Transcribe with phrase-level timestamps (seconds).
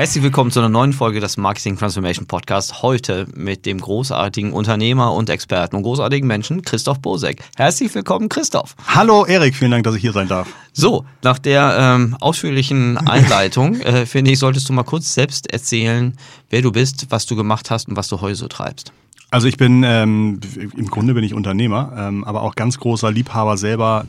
[0.00, 2.80] Herzlich willkommen zu einer neuen Folge des Marketing Transformation Podcast.
[2.80, 7.42] Heute mit dem großartigen Unternehmer und Experten und großartigen Menschen Christoph Bosek.
[7.54, 8.76] Herzlich willkommen, Christoph.
[8.86, 10.48] Hallo Erik, vielen Dank, dass ich hier sein darf.
[10.72, 16.16] So, nach der ähm, ausführlichen Einleitung, äh, finde ich, solltest du mal kurz selbst erzählen,
[16.48, 18.94] wer du bist, was du gemacht hast und was du heute so treibst.
[19.30, 20.40] Also ich bin, ähm,
[20.78, 24.06] im Grunde bin ich Unternehmer, ähm, aber auch ganz großer Liebhaber selber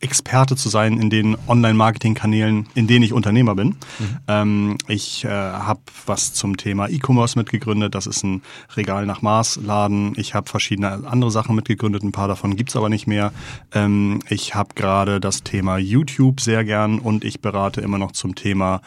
[0.00, 3.68] Experte zu sein in den Online-Marketing-Kanälen, in denen ich Unternehmer bin.
[3.68, 4.18] Mhm.
[4.28, 7.94] Ähm, ich äh, habe was zum Thema E-Commerce mitgegründet.
[7.94, 8.42] Das ist ein
[8.76, 10.12] Regal nach Maß-Laden.
[10.18, 12.02] Ich habe verschiedene andere Sachen mitgegründet.
[12.02, 13.32] Ein paar davon gibt's aber nicht mehr.
[13.72, 18.34] Ähm, ich habe gerade das Thema YouTube sehr gern und ich berate immer noch zum
[18.34, 18.82] Thema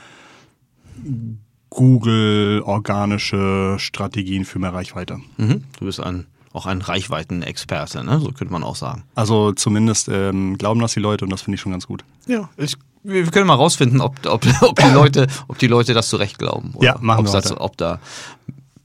[1.71, 5.19] Google organische Strategien für mehr Reichweite.
[5.37, 5.63] Mhm.
[5.79, 8.19] Du bist ein auch ein Reichweitenexperte, ne?
[8.19, 9.03] so könnte man auch sagen.
[9.15, 12.03] Also zumindest ähm, glauben das die Leute und das finde ich schon ganz gut.
[12.27, 16.09] Ja, ich, wir können mal rausfinden, ob, ob, ob, die, Leute, ob die Leute das
[16.09, 16.71] zurecht glauben.
[16.73, 17.99] Oder ja, machen wir das, Ob da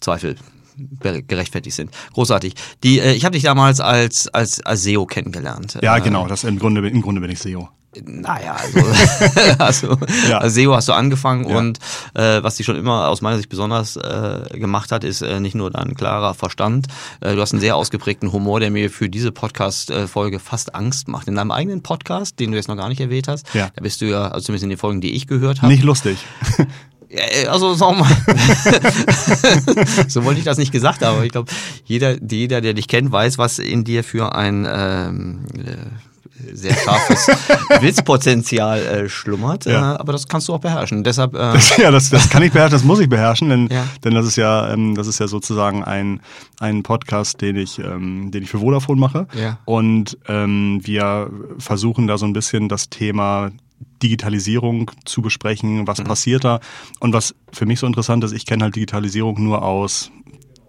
[0.01, 0.37] Zweifel
[0.99, 1.91] gerechtfertigt sind.
[2.15, 2.55] Großartig.
[2.83, 5.79] Die, äh, ich habe dich damals als, als, als SEO kennengelernt.
[5.83, 6.27] Ja, genau.
[6.27, 7.69] Das im Grunde, im Grunde bin ich SEO.
[8.05, 10.39] Naja, also, also ja.
[10.39, 11.57] als SEO hast du angefangen ja.
[11.57, 11.79] und
[12.15, 15.55] äh, was dich schon immer aus meiner Sicht besonders äh, gemacht hat, ist äh, nicht
[15.55, 16.87] nur dein klarer Verstand.
[17.21, 21.29] Äh, du hast einen sehr ausgeprägten Humor, der mir für diese Podcast-Folge fast Angst macht.
[21.29, 23.71] In deinem eigenen Podcast, den du jetzt noch gar nicht erwähnt hast, ja.
[23.75, 25.73] da bist du ja, also zumindest in den Folgen, die ich gehört habe.
[25.73, 26.19] Nicht lustig.
[27.15, 28.17] Äh, also sagen wir mal,
[30.09, 31.51] so wollte ich das nicht gesagt haben, aber ich glaube,
[31.85, 35.77] jeder, jeder, der dich kennt, weiß, was in dir für ein ähm, äh,
[36.53, 37.29] sehr scharfes
[37.81, 39.67] Witzpotenzial äh, schlummert.
[39.67, 39.95] Ja.
[39.95, 41.05] Äh, aber das kannst du auch beherrschen.
[41.05, 43.87] Deshalb, äh das, ja, das, das kann ich beherrschen, das muss ich beherrschen, denn, ja.
[44.05, 46.21] denn das ist ja, ähm, das ist ja sozusagen ein,
[46.61, 49.27] ein Podcast, den ich, ähm, den ich für Vodafone mache.
[49.35, 49.59] Ja.
[49.65, 53.51] Und ähm, wir versuchen da so ein bisschen das Thema
[54.03, 56.05] Digitalisierung zu besprechen, was mhm.
[56.05, 56.61] passiert da.
[57.01, 60.11] Und was für mich so interessant ist, ich kenne halt Digitalisierung nur aus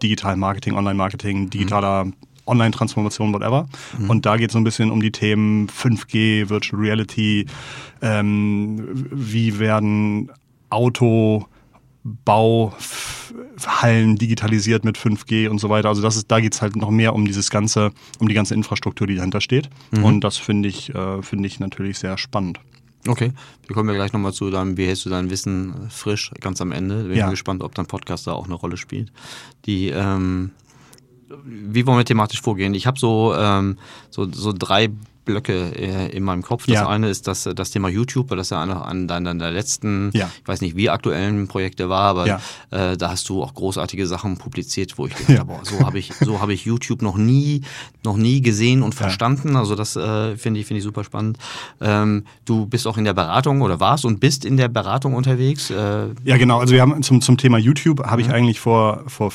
[0.01, 2.13] Digital Marketing, Online-Marketing, digitaler mhm.
[2.47, 3.67] Online-Transformation, whatever.
[3.97, 4.09] Mhm.
[4.09, 7.45] Und da geht es so ein bisschen um die Themen 5G, Virtual Reality,
[8.01, 10.31] ähm, wie werden
[10.69, 11.47] Auto
[12.23, 12.77] Bauhallen
[14.15, 15.89] digitalisiert mit 5G und so weiter.
[15.89, 18.53] Also das ist, da geht es halt noch mehr um dieses ganze, um die ganze
[18.53, 19.71] Infrastruktur, die dahinter steht.
[19.91, 20.03] Mhm.
[20.03, 22.59] Und das finde ich, äh, finde ich natürlich sehr spannend.
[23.07, 23.31] Okay,
[23.67, 26.71] wir kommen ja gleich nochmal zu deinem, wie hältst du dein Wissen frisch, ganz am
[26.71, 27.03] Ende.
[27.05, 27.29] Bin ja.
[27.29, 29.11] gespannt, ob dein Podcast da auch eine Rolle spielt.
[29.65, 30.51] Die, ähm,
[31.43, 32.73] wie wollen wir thematisch vorgehen?
[32.73, 33.77] Ich habe so, ähm,
[34.09, 34.89] so, so drei
[35.25, 36.67] Blöcke äh, in meinem Kopf.
[36.67, 36.87] Das ja.
[36.87, 40.29] eine ist das, das Thema YouTube, weil das ja einer an deiner der letzten, ja.
[40.41, 42.39] ich weiß nicht, wie aktuellen Projekte war, aber ja.
[42.69, 46.13] äh, da hast du auch großartige Sachen publiziert, wo ich gedacht habe, so habe ich,
[46.13, 47.61] so habe ich YouTube noch nie,
[48.03, 49.55] noch nie gesehen und verstanden.
[49.55, 51.37] Also das äh, finde ich, finde ich super spannend.
[51.81, 55.71] Ähm, du bist auch in der Beratung oder warst und bist in der Beratung unterwegs.
[55.71, 56.59] Äh, ja, genau.
[56.59, 59.31] Also wir haben zum, zum Thema YouTube habe ich eigentlich vor, vor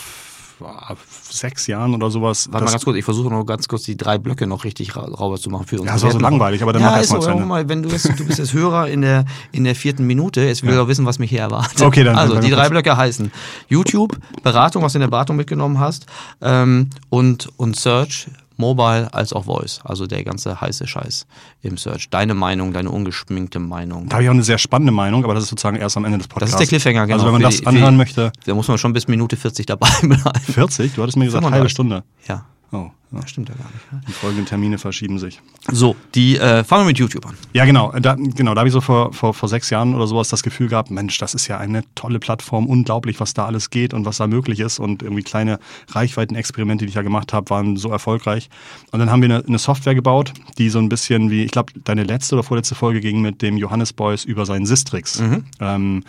[1.31, 2.49] sechs Jahren oder sowas.
[2.51, 5.39] Warte mal ganz kurz, ich versuche noch ganz kurz die drei Blöcke noch richtig rauber
[5.39, 5.87] zu machen für uns.
[5.87, 8.09] Ja, das war so langweilig, aber dann ja, mach erst mal, mal wenn du jetzt,
[8.19, 10.89] du bist jetzt Hörer in der, in der vierten Minute, jetzt will ja.
[10.89, 11.81] wissen, was mich hier erwartet.
[11.81, 12.17] Okay, dann.
[12.17, 13.33] Also, dann die drei Blöcke heißen
[13.69, 16.07] YouTube, Beratung, was du in der Beratung mitgenommen hast,
[16.41, 18.29] ähm, und, und Search,
[18.61, 19.81] Mobile als auch Voice.
[19.83, 21.27] Also der ganze heiße Scheiß
[21.63, 22.11] im Search.
[22.11, 24.09] Deine Meinung, deine ungeschminkte Meinung.
[24.09, 26.19] Da habe ich auch eine sehr spannende Meinung, aber das ist sozusagen erst am Ende
[26.19, 26.53] des Podcasts.
[26.53, 27.15] Das ist der Cliffhanger, genau.
[27.15, 28.33] Also wenn man das die, anhören möchte.
[28.47, 30.41] Da muss man schon bis Minute 40 dabei bleiben.
[30.41, 30.95] 40?
[30.95, 32.05] Du hattest mir gesagt, eine halbe Stunde.
[32.29, 32.45] Ja.
[32.73, 33.21] Oh, ja.
[33.21, 33.93] Das stimmt ja gar nicht.
[33.93, 34.01] Ne?
[34.07, 35.41] Die folgenden Termine verschieben sich.
[35.69, 37.37] So, die äh, fangen wir mit YouTube an.
[37.53, 37.91] Ja, genau.
[37.99, 40.69] Da, genau, da habe ich so vor, vor, vor sechs Jahren oder sowas das Gefühl
[40.69, 44.19] gehabt, Mensch, das ist ja eine tolle Plattform, unglaublich, was da alles geht und was
[44.19, 44.79] da möglich ist.
[44.79, 48.49] Und irgendwie kleine Reichweitenexperimente, die ich ja gemacht habe, waren so erfolgreich.
[48.93, 51.73] Und dann haben wir eine, eine Software gebaut, die so ein bisschen wie, ich glaube,
[51.83, 55.19] deine letzte oder vorletzte Folge ging mit dem Johannes Beuys über seinen Sistrix.
[55.19, 55.45] Mhm.
[55.59, 56.05] Ähm,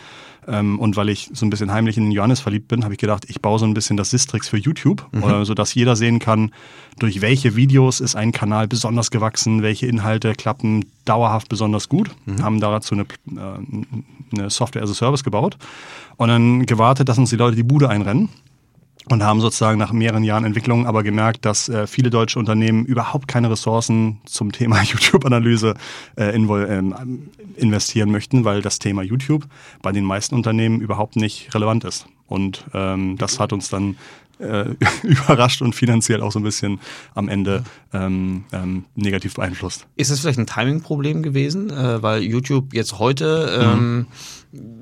[0.48, 3.00] ähm, und weil ich so ein bisschen heimlich in den Johannes verliebt bin, habe ich
[3.00, 5.24] gedacht, ich baue so ein bisschen das Sistrix für YouTube, mhm.
[5.24, 6.52] äh, sodass jeder sehen kann,
[7.00, 12.12] durch welche Videos ist ein Kanal besonders gewachsen, welche Inhalte klappen dauerhaft besonders gut.
[12.26, 12.44] Mhm.
[12.44, 15.58] Haben dazu eine, äh, eine Software as a Service gebaut
[16.18, 18.30] und dann gewartet, dass uns die Leute die Bude einrennen
[19.10, 23.28] und haben sozusagen nach mehreren Jahren Entwicklung aber gemerkt, dass äh, viele deutsche Unternehmen überhaupt
[23.28, 25.76] keine Ressourcen zum Thema YouTube-Analyse
[26.18, 26.84] äh, äh,
[27.56, 29.46] investieren möchten, weil das Thema YouTube
[29.82, 32.06] bei den meisten Unternehmen überhaupt nicht relevant ist.
[32.28, 33.98] Und ähm, das hat uns dann
[34.40, 34.66] äh,
[35.04, 36.80] überrascht und finanziell auch so ein bisschen
[37.14, 37.64] am Ende
[37.94, 39.88] ähm, ähm, negativ beeinflusst.
[39.96, 44.06] Ist es vielleicht ein Timing-Problem gewesen, äh, weil YouTube jetzt heute ähm, mhm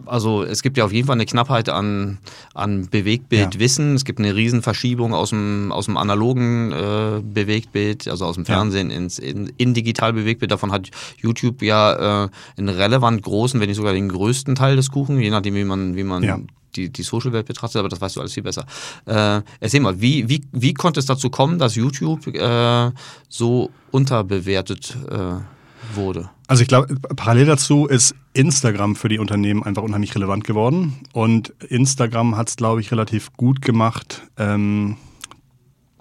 [0.05, 2.17] also es gibt ja auf jeden Fall eine Knappheit an,
[2.53, 3.89] an Bewegtbildwissen.
[3.89, 3.95] Ja.
[3.95, 8.89] Es gibt eine Riesenverschiebung aus dem, aus dem analogen äh, Bewegtbild, also aus dem Fernsehen
[8.89, 8.97] ja.
[8.97, 10.51] ins in, in digital Bewegtbild.
[10.51, 14.89] Davon hat YouTube ja äh, einen relevant großen, wenn nicht sogar den größten Teil des
[14.89, 16.39] Kuchen, je nachdem, wie man, wie man ja.
[16.75, 18.65] die, die Social-Welt betrachtet, aber das weißt du alles viel besser.
[19.05, 22.91] Äh, erzähl mal, wie, wie, wie konnte es dazu kommen, dass YouTube äh,
[23.27, 25.41] so unterbewertet äh,
[25.95, 26.29] wurde?
[26.47, 30.99] Also ich glaube, parallel dazu ist Instagram für die Unternehmen einfach unheimlich relevant geworden.
[31.13, 34.97] Und Instagram hat es, glaube ich, relativ gut gemacht, ähm,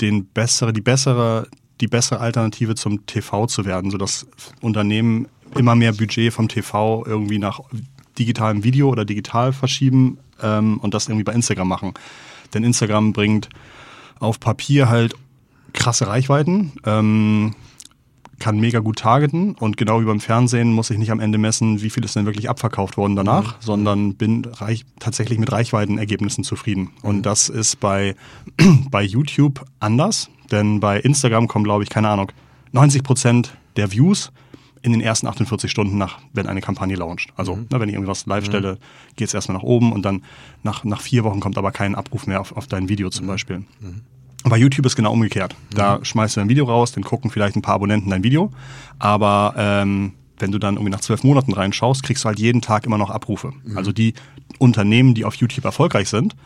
[0.00, 1.48] den bessere, die bessere,
[1.80, 4.26] die bessere Alternative zum TV zu werden, sodass
[4.60, 7.60] Unternehmen immer mehr Budget vom TV irgendwie nach
[8.18, 11.94] digitalem Video oder digital verschieben ähm, und das irgendwie bei Instagram machen.
[12.54, 13.48] Denn Instagram bringt
[14.18, 15.14] auf Papier halt
[15.72, 16.72] krasse Reichweiten.
[16.84, 17.54] Ähm,
[18.38, 21.82] kann mega gut targeten und genau wie beim Fernsehen muss ich nicht am Ende messen,
[21.82, 23.60] wie viel ist denn wirklich abverkauft worden danach, mhm.
[23.60, 26.90] sondern bin reich, tatsächlich mit Reichweitenergebnissen zufrieden.
[27.02, 27.08] Mhm.
[27.08, 28.14] Und das ist bei,
[28.90, 32.32] bei YouTube anders, denn bei Instagram kommen, glaube ich, keine Ahnung,
[32.72, 34.30] 90 Prozent der Views
[34.82, 37.30] in den ersten 48 Stunden nach, wenn eine Kampagne launcht.
[37.36, 37.66] Also, mhm.
[37.70, 38.48] ne, wenn ich irgendwas live mhm.
[38.48, 38.78] stelle,
[39.16, 40.22] geht es erstmal nach oben und dann
[40.62, 43.28] nach, nach vier Wochen kommt aber kein Abruf mehr auf, auf dein Video zum mhm.
[43.28, 43.64] Beispiel.
[44.44, 45.54] Bei YouTube ist genau umgekehrt.
[45.70, 46.04] Da mhm.
[46.04, 48.50] schmeißt du ein Video raus, dann gucken vielleicht ein paar Abonnenten dein Video.
[48.98, 52.86] Aber ähm, wenn du dann irgendwie nach zwölf Monaten reinschaust, kriegst du halt jeden Tag
[52.86, 53.52] immer noch Abrufe.
[53.64, 53.76] Mhm.
[53.76, 54.14] Also die
[54.58, 56.36] Unternehmen, die auf YouTube erfolgreich sind,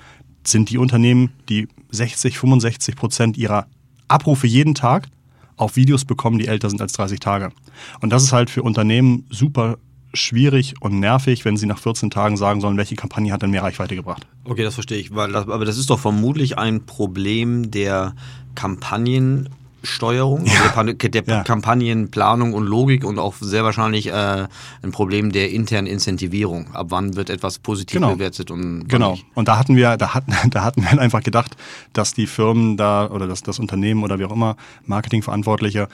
[0.44, 3.66] sind die Unternehmen, die 60, 65 Prozent ihrer
[4.08, 5.08] Abrufe jeden Tag
[5.56, 7.52] auf Videos bekommen, die älter sind als 30 Tage.
[8.00, 9.78] Und das ist halt für Unternehmen super
[10.14, 13.62] schwierig und nervig, wenn sie nach 14 Tagen sagen sollen, welche Kampagne hat denn mehr
[13.62, 14.26] Reichweite gebracht.
[14.44, 15.14] Okay, das verstehe ich.
[15.14, 18.14] Weil das, aber das ist doch vermutlich ein Problem der
[18.54, 20.82] Kampagnensteuerung, ja.
[20.84, 21.42] der, der ja.
[21.42, 24.46] Kampagnenplanung und Logik und auch sehr wahrscheinlich äh,
[24.82, 26.74] ein Problem der internen Incentivierung.
[26.74, 28.12] Ab wann wird etwas positiv genau.
[28.14, 29.12] bewertet und genau.
[29.12, 29.24] Nicht.
[29.34, 31.56] Und da hatten wir, da hatten, da hatten wir einfach gedacht,
[31.94, 35.88] dass die Firmen da oder das, das Unternehmen oder wie auch immer Marketingverantwortliche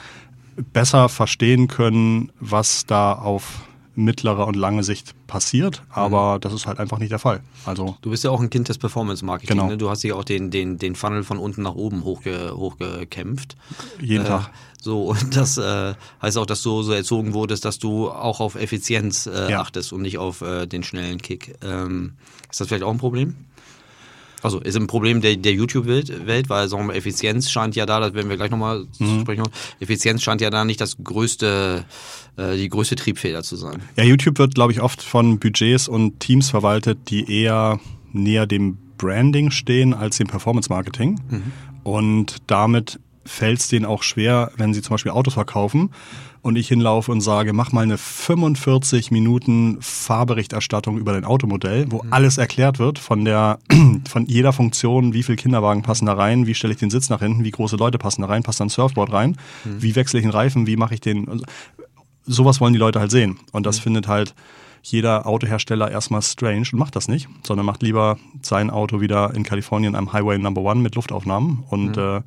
[0.73, 3.61] besser verstehen können, was da auf
[3.99, 6.41] mittlere und lange Sicht passiert, aber mhm.
[6.41, 7.41] das ist halt einfach nicht der Fall.
[7.65, 9.57] Also du bist ja auch ein Kind des Performance-Marketing.
[9.57, 9.69] Genau.
[9.69, 9.77] Ne?
[9.77, 13.55] Du hast dich auch den, den, den Funnel von unten nach oben hochge, hochgekämpft.
[13.99, 14.49] Jeden äh, Tag.
[14.81, 18.55] So, und das äh, heißt auch, dass du so erzogen wurdest, dass du auch auf
[18.55, 19.61] Effizienz äh, ja.
[19.61, 21.55] achtest und nicht auf äh, den schnellen Kick.
[21.61, 22.13] Ähm,
[22.49, 23.35] ist das vielleicht auch ein Problem?
[24.41, 28.13] Also ist ein Problem der, der YouTube-Welt, weil sagen wir, Effizienz scheint ja da, das
[28.13, 29.21] werden wir gleich nochmal mhm.
[29.21, 29.43] sprechen,
[29.79, 31.85] Effizienz scheint ja da nicht das größte,
[32.37, 33.81] äh, die größte Triebfeder zu sein.
[33.95, 37.79] Ja, YouTube wird, glaube ich, oft von Budgets und Teams verwaltet, die eher
[38.11, 41.19] näher dem Branding stehen als dem Performance-Marketing.
[41.29, 41.43] Mhm.
[41.83, 45.91] Und damit fällt es denen auch schwer, wenn sie zum Beispiel Autos verkaufen
[46.41, 52.03] und ich hinlaufe und sage, mach mal eine 45 Minuten Fahrberichterstattung über dein Automodell, wo
[52.03, 52.13] mhm.
[52.13, 53.59] alles erklärt wird von der,
[54.07, 57.19] von jeder Funktion, wie viele Kinderwagen passen da rein, wie stelle ich den Sitz nach
[57.19, 59.81] hinten, wie große Leute passen da rein, passt da ein Surfboard rein, mhm.
[59.81, 61.43] wie wechsle ich den Reifen, wie mache ich den, also,
[62.25, 63.39] sowas wollen die Leute halt sehen.
[63.51, 63.83] Und das mhm.
[63.83, 64.33] findet halt
[64.81, 69.43] jeder Autohersteller erstmal strange und macht das nicht, sondern macht lieber sein Auto wieder in
[69.43, 72.01] Kalifornien am Highway Number One mit Luftaufnahmen und mhm.
[72.01, 72.21] äh,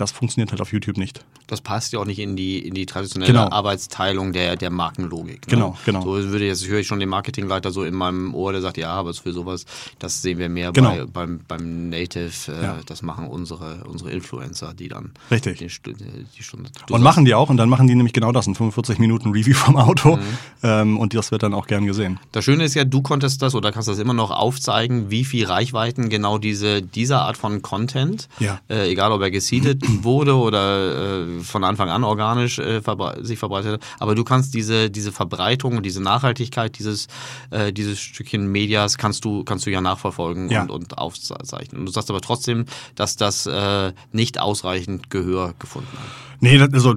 [0.00, 1.24] das funktioniert halt auf YouTube nicht.
[1.46, 3.50] Das passt ja auch nicht in die, in die traditionelle genau.
[3.50, 5.46] Arbeitsteilung der, der Markenlogik.
[5.46, 5.50] Ne?
[5.50, 6.02] Genau, genau.
[6.02, 8.92] So würde jetzt, höre ich schon den Marketingleiter so in meinem Ohr, der sagt, ja,
[8.92, 9.66] aber für sowas,
[9.98, 10.90] das sehen wir mehr genau.
[10.90, 12.78] bei, beim, beim Native, äh, ja.
[12.86, 15.58] das machen unsere, unsere Influencer, die dann Richtig.
[15.58, 16.70] Die, die Stunde.
[16.86, 19.30] Du und machen die auch und dann machen die nämlich genau das, ein 45 Minuten
[19.30, 20.22] Review vom Auto mhm.
[20.62, 22.18] ähm, und das wird dann auch gern gesehen.
[22.32, 25.46] Das Schöne ist ja, du konntest das oder kannst das immer noch aufzeigen, wie viel
[25.46, 28.60] Reichweiten genau diese, dieser Art von Content, ja.
[28.70, 33.38] äh, egal ob er gesiedet wurde oder äh, von Anfang an organisch äh, verbre sich
[33.38, 33.80] verbreitet hat.
[33.98, 37.08] Aber du kannst diese, diese Verbreitung und diese Nachhaltigkeit dieses,
[37.50, 40.62] äh, dieses Stückchen Medias kannst du, kannst du ja nachverfolgen ja.
[40.62, 41.80] Und, und aufzeichnen.
[41.80, 46.40] Und du sagst aber trotzdem, dass das äh, nicht ausreichend Gehör gefunden hat.
[46.40, 46.96] Nee, also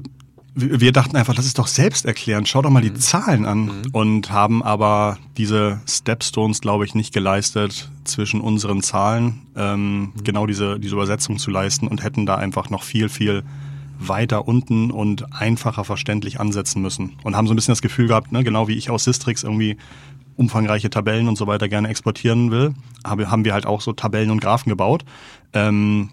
[0.56, 2.48] wir dachten einfach, das ist doch selbsterklärend.
[2.48, 3.00] Schau doch mal die mhm.
[3.00, 3.66] Zahlen an.
[3.66, 3.72] Mhm.
[3.92, 10.12] Und haben aber diese Stepstones, glaube ich, nicht geleistet, zwischen unseren Zahlen ähm, mhm.
[10.24, 13.44] genau diese, diese Übersetzung zu leisten und hätten da einfach noch viel, viel
[14.00, 17.14] weiter unten und einfacher verständlich ansetzen müssen.
[17.24, 19.78] Und haben so ein bisschen das Gefühl gehabt, ne, genau wie ich aus Sistrix irgendwie
[20.36, 22.74] umfangreiche Tabellen und so weiter gerne exportieren will,
[23.06, 25.06] haben wir halt auch so Tabellen und Graphen gebaut,
[25.54, 26.10] ähm,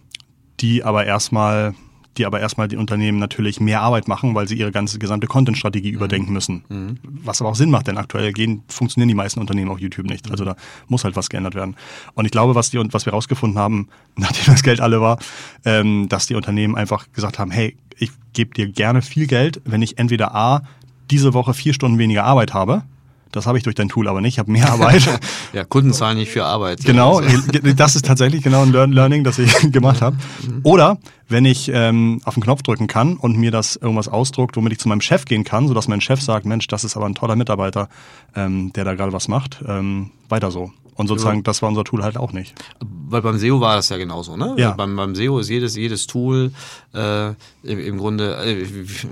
[0.61, 1.75] die aber erstmal
[2.17, 5.91] die aber erstmal die Unternehmen natürlich mehr Arbeit machen, weil sie ihre ganze gesamte Content-Strategie
[5.91, 5.97] mhm.
[5.97, 6.65] überdenken müssen.
[6.69, 6.99] Mhm.
[7.03, 10.31] Was aber auch Sinn macht, denn aktuell gehen, funktionieren die meisten Unternehmen auf YouTube nicht.
[10.31, 10.57] Also da
[10.89, 11.77] muss halt was geändert werden.
[12.15, 15.19] Und ich glaube, was, die, was wir rausgefunden haben, nachdem das Geld alle war,
[15.65, 19.83] ähm, dass die Unternehmen einfach gesagt haben, hey, ich gebe dir gerne viel Geld, wenn
[19.83, 20.63] ich entweder A,
[21.11, 22.85] diese Woche vier Stunden weniger Arbeit habe,
[23.33, 24.35] das habe ich durch dein Tool aber nicht.
[24.35, 25.21] Ich habe mehr Arbeit.
[25.53, 26.85] ja, Kunden zahlen nicht für Arbeit.
[26.85, 27.49] Genau, also.
[27.77, 30.17] das ist tatsächlich genau ein Learning, das ich gemacht habe.
[30.43, 30.61] Mhm.
[30.63, 34.73] Oder wenn ich ähm, auf den Knopf drücken kann und mir das irgendwas ausdruckt, womit
[34.73, 37.15] ich zu meinem Chef gehen kann, sodass mein Chef sagt, Mensch, das ist aber ein
[37.15, 37.89] toller Mitarbeiter,
[38.35, 40.73] ähm, der da gerade was macht, ähm, weiter so.
[40.97, 41.43] Und sozusagen, ja.
[41.45, 42.55] das war unser Tool halt auch nicht.
[43.11, 44.55] Weil beim SEO war das ja genauso, ne?
[44.57, 44.73] Ja.
[44.73, 46.53] Beim, beim SEO ist jedes, jedes Tool
[46.95, 47.35] äh, im,
[47.79, 48.67] im Grunde, äh,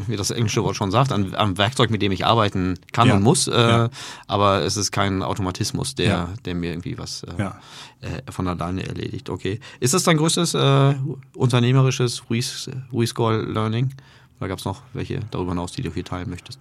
[0.07, 3.15] wie das englische Wort schon sagt, ein, ein Werkzeug, mit dem ich arbeiten kann ja.
[3.15, 3.49] und muss.
[3.49, 3.91] Äh, ja.
[4.27, 7.43] Aber es ist kein Automatismus, der, der mir irgendwie was äh,
[8.01, 9.31] äh, von alleine erledigt.
[9.31, 9.59] Okay.
[9.81, 10.95] Ist das dein größtes äh,
[11.35, 13.93] unternehmerisches Rescore Learning?
[14.39, 16.61] Oder gab es noch welche darüber hinaus, die du hier teilen möchtest?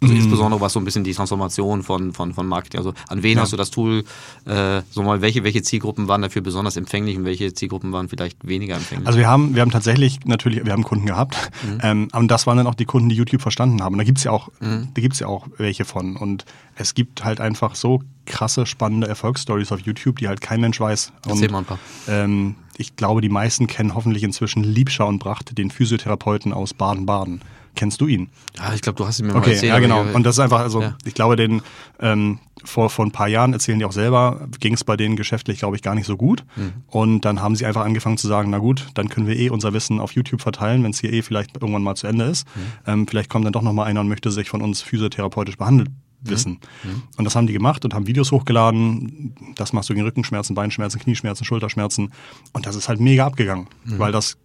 [0.00, 0.20] Also mhm.
[0.20, 2.78] insbesondere was so ein bisschen die Transformation von, von, von Marketing.
[2.78, 3.42] Also an wen ja.
[3.42, 4.04] hast du das Tool,
[4.44, 8.46] äh, so mal, welche, welche Zielgruppen waren dafür besonders empfänglich und welche Zielgruppen waren vielleicht
[8.46, 9.06] weniger empfänglich?
[9.06, 11.36] Also wir haben, wir haben tatsächlich natürlich, wir haben Kunden gehabt.
[11.62, 11.78] Mhm.
[11.82, 13.94] Ähm, und das waren dann auch die Kunden, die YouTube verstanden haben.
[13.94, 14.88] Und da gibt's ja auch, mhm.
[14.94, 16.16] da gibt's ja auch welche von.
[16.16, 20.78] Und es gibt halt einfach so krasse, spannende Erfolgsstories auf YouTube, die halt kein Mensch
[20.78, 21.12] weiß.
[21.26, 21.78] Erzähl mal ein paar.
[22.08, 27.40] Ähm, ich glaube, die meisten kennen hoffentlich inzwischen Liebscher und Bracht, den Physiotherapeuten aus Baden-Baden.
[27.76, 28.30] Kennst du ihn?
[28.58, 29.72] Ja, ich glaube, du hast ihn mir okay, mal erzählt.
[29.72, 30.02] Ja, genau.
[30.02, 30.96] Und das ist einfach, also ja.
[31.04, 31.62] ich glaube, den
[32.00, 35.58] ähm, vor, vor ein paar Jahren erzählen die auch selber, ging es bei denen geschäftlich,
[35.58, 36.44] glaube ich, gar nicht so gut.
[36.56, 36.72] Mhm.
[36.88, 39.72] Und dann haben sie einfach angefangen zu sagen, na gut, dann können wir eh unser
[39.72, 42.46] Wissen auf YouTube verteilen, wenn es hier eh vielleicht irgendwann mal zu Ende ist.
[42.56, 42.60] Mhm.
[42.86, 46.30] Ähm, vielleicht kommt dann doch nochmal einer und möchte sich von uns physiotherapeutisch behandelt mhm.
[46.30, 46.52] wissen.
[46.82, 47.02] Mhm.
[47.16, 49.34] Und das haben die gemacht und haben Videos hochgeladen.
[49.54, 52.12] Das machst du gegen Rückenschmerzen, Beinschmerzen, Knieschmerzen, Schulterschmerzen.
[52.52, 53.98] Und das ist halt mega abgegangen, mhm.
[53.98, 54.38] weil das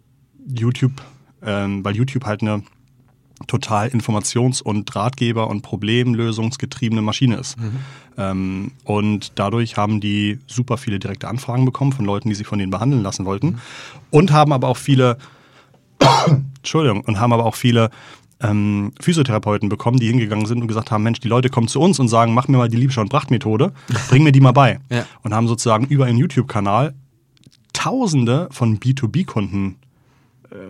[0.47, 1.01] YouTube,
[1.41, 2.63] ähm, weil YouTube halt eine
[3.47, 7.59] total informations- und Ratgeber- und problemlösungsgetriebene Maschine ist.
[7.59, 7.71] Mhm.
[8.17, 12.59] Ähm, und dadurch haben die super viele direkte Anfragen bekommen von Leuten, die sich von
[12.59, 13.47] denen behandeln lassen wollten.
[13.47, 13.59] Mhm.
[14.09, 15.17] Und haben aber auch viele,
[16.57, 17.89] Entschuldigung, und haben aber auch viele
[18.41, 21.99] ähm, Physiotherapeuten bekommen, die hingegangen sind und gesagt haben, Mensch, die Leute kommen zu uns
[21.99, 23.71] und sagen, mach mir mal die Liebscher- und Pracht-Methode,
[24.09, 24.79] bring mir die mal bei.
[24.89, 25.05] Ja.
[25.23, 26.93] Und haben sozusagen über einen YouTube-Kanal
[27.73, 29.80] Tausende von B2B-Kunden äh,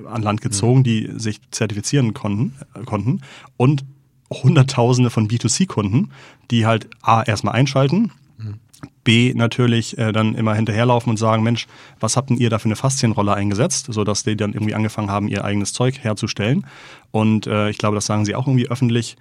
[0.08, 0.84] an Land gezogen, mhm.
[0.84, 3.22] die sich zertifizieren konnten, äh, konnten
[3.58, 3.84] und
[4.32, 6.12] Hunderttausende von B2C-Kunden,
[6.52, 8.60] die halt A erstmal einschalten, mhm.
[9.04, 11.68] B natürlich äh, dann immer hinterherlaufen und sagen, Mensch,
[12.00, 15.28] was habt denn ihr da für eine Faszienrolle eingesetzt, sodass die dann irgendwie angefangen haben,
[15.28, 16.66] ihr eigenes Zeug herzustellen.
[17.12, 19.18] Und äh, ich glaube, das sagen sie auch irgendwie öffentlich.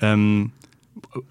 [0.00, 0.52] Ähm,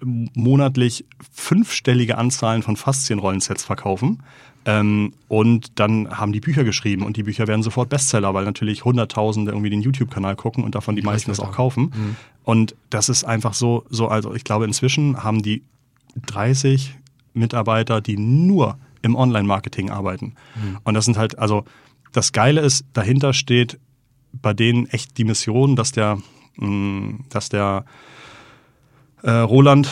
[0.02, 4.22] monatlich fünfstellige Anzahlen von Faszienrollensets verkaufen.
[4.66, 8.84] Ähm, und dann haben die Bücher geschrieben und die Bücher werden sofort Bestseller, weil natürlich
[8.84, 11.92] Hunderttausende irgendwie den YouTube-Kanal gucken und davon die meisten das auch kaufen.
[11.94, 12.16] Mhm.
[12.44, 15.62] Und das ist einfach so, so, also ich glaube, inzwischen haben die
[16.26, 16.94] 30
[17.34, 20.34] Mitarbeiter, die nur im Online-Marketing arbeiten.
[20.54, 20.78] Mhm.
[20.84, 21.64] Und das sind halt, also
[22.12, 23.78] das Geile ist, dahinter steht
[24.32, 26.18] bei denen echt die Mission, dass der,
[26.56, 27.84] mh, mm, dass der
[29.24, 29.88] äh, Roland,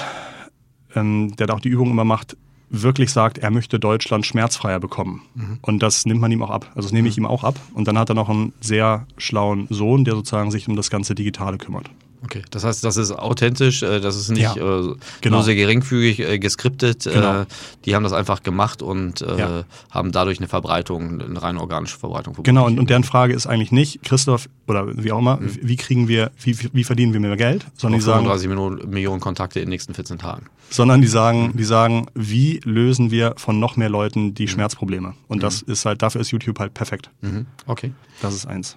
[0.94, 2.36] ähm, der da auch die Übung immer macht,
[2.68, 5.22] wirklich sagt, er möchte Deutschland schmerzfreier bekommen.
[5.34, 5.58] Mhm.
[5.60, 6.70] Und das nimmt man ihm auch ab.
[6.74, 7.24] Also das nehme ich mhm.
[7.24, 7.56] ihm auch ab.
[7.74, 11.14] Und dann hat er noch einen sehr schlauen Sohn, der sozusagen sich um das ganze
[11.14, 11.90] Digitale kümmert.
[12.24, 15.36] Okay, das heißt, das ist authentisch, äh, das ist nicht ja, äh, genau.
[15.36, 17.04] nur sehr geringfügig äh, geskriptet.
[17.04, 17.44] Genau.
[17.84, 19.64] Die haben das einfach gemacht und ja.
[19.90, 22.36] haben dadurch eine Verbreitung, eine rein organische Verbreitung.
[22.42, 25.58] Genau, und, und deren Frage ist eigentlich nicht, Christoph, oder wie auch immer, mhm.
[25.62, 27.66] wie kriegen wir, wie, wie verdienen wir mehr Geld?
[27.76, 30.46] Sondern die sagen, 35 Millionen, Millionen Kontakte in den nächsten 14 Tagen.
[30.70, 31.56] Sondern die sagen, mhm.
[31.56, 34.48] die sagen, wie lösen wir von noch mehr Leuten die mhm.
[34.48, 35.14] Schmerzprobleme?
[35.28, 35.40] Und mhm.
[35.40, 37.10] das ist halt, dafür ist YouTube halt perfekt.
[37.20, 37.46] Mhm.
[37.66, 37.92] Okay.
[38.20, 38.76] Das ist eins.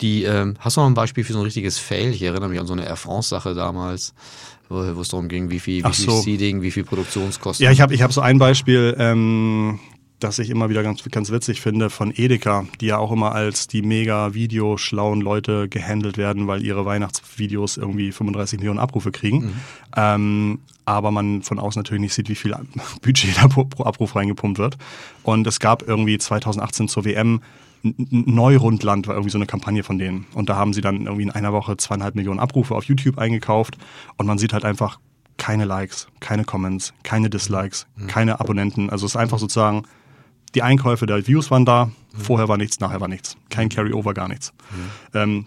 [0.00, 2.10] Die, ähm, hast du noch ein Beispiel für so ein richtiges Fail?
[2.10, 4.14] Ich erinnere mich an so eine Air France-Sache damals,
[4.68, 7.64] wo, wo, es darum ging, wie viel, wie viel Seeding, wie viel Produktionskosten.
[7.64, 9.80] Ja, ich habe ich hab so ein Beispiel, ähm,
[10.20, 13.68] das ich immer wieder ganz, ganz witzig finde, von Edeka, die ja auch immer als
[13.68, 19.38] die mega videoschlauen Leute gehandelt werden, weil ihre Weihnachtsvideos irgendwie 35 Millionen Abrufe kriegen.
[19.38, 19.54] Mhm.
[19.96, 22.54] Ähm, aber man von außen natürlich nicht sieht, wie viel
[23.02, 24.78] Budget da pro, pro Abruf reingepumpt wird.
[25.22, 27.40] Und es gab irgendwie 2018 zur WM
[27.96, 30.26] Neurundland war irgendwie so eine Kampagne von denen.
[30.34, 33.76] Und da haben sie dann irgendwie in einer Woche zweieinhalb Millionen Abrufe auf YouTube eingekauft.
[34.16, 34.98] Und man sieht halt einfach
[35.36, 38.06] keine Likes, keine Comments, keine Dislikes, mhm.
[38.06, 38.90] keine Abonnenten.
[38.90, 39.82] Also es ist einfach sozusagen,
[40.54, 41.92] die Einkäufe der Views waren da, mhm.
[42.18, 43.36] vorher war nichts, nachher war nichts.
[43.50, 44.52] Kein Carryover, gar nichts.
[44.70, 45.18] Mhm.
[45.18, 45.46] Ähm,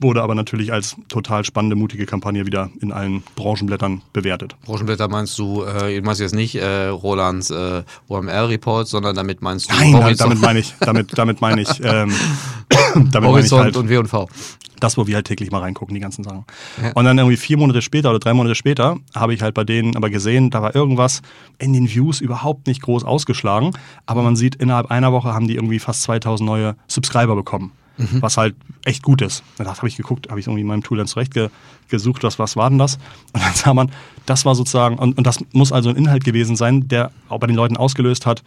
[0.00, 4.56] wurde aber natürlich als total spannende, mutige Kampagne wieder in allen Branchenblättern bewertet.
[4.64, 9.74] Branchenblätter meinst du, äh, meinst jetzt nicht äh, Rolands äh, OMR-Report, sondern damit meinst du
[9.74, 10.20] Nein, Horizont.
[10.20, 12.12] damit meine ich, damit, damit meine ich ähm,
[13.14, 14.28] Horizont halt, und W&V.
[14.80, 16.46] Das, wo wir halt täglich mal reingucken, die ganzen Sachen.
[16.82, 16.92] Ja.
[16.94, 19.94] Und dann irgendwie vier Monate später oder drei Monate später habe ich halt bei denen
[19.94, 21.20] aber gesehen, da war irgendwas
[21.58, 23.72] in den Views überhaupt nicht groß ausgeschlagen.
[24.06, 27.72] Aber man sieht, innerhalb einer Woche haben die irgendwie fast 2000 neue Subscriber bekommen.
[28.00, 28.22] Mhm.
[28.22, 28.54] Was halt
[28.84, 29.42] echt gut ist.
[29.56, 31.48] Da habe ich geguckt, habe ich irgendwie in meinem Tool dann zurecht ge
[31.88, 32.98] gesucht, was, was war denn das?
[33.32, 33.90] Und dann sah man,
[34.26, 37.48] das war sozusagen, und, und das muss also ein Inhalt gewesen sein, der auch bei
[37.48, 38.44] den Leuten ausgelöst hat,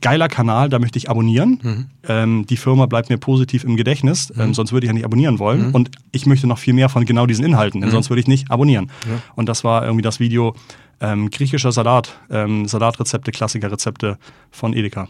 [0.00, 1.60] geiler Kanal, da möchte ich abonnieren.
[1.62, 1.86] Mhm.
[2.08, 4.54] Ähm, die Firma bleibt mir positiv im Gedächtnis, ähm, mhm.
[4.54, 5.68] sonst würde ich ja nicht abonnieren wollen.
[5.68, 5.74] Mhm.
[5.74, 7.94] Und ich möchte noch viel mehr von genau diesen Inhalten, denn mhm.
[7.94, 8.90] sonst würde ich nicht abonnieren.
[9.06, 9.20] Ja.
[9.34, 10.54] Und das war irgendwie das Video
[11.00, 14.18] ähm, griechischer Salat, ähm, Salatrezepte, Klassikerrezepte
[14.50, 15.08] von Edeka.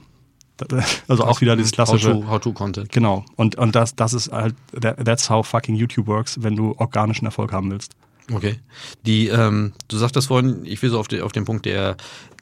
[1.08, 2.90] Also auch wieder dieses klassische How-to-Content.
[2.92, 3.24] genau.
[3.36, 7.52] Und, und das, das ist halt, that's how fucking YouTube works, wenn du organischen Erfolg
[7.52, 7.94] haben willst.
[8.32, 8.58] Okay.
[9.06, 11.96] Die, ähm, du sagtest vorhin, ich will so auf, die, auf den Punkt der,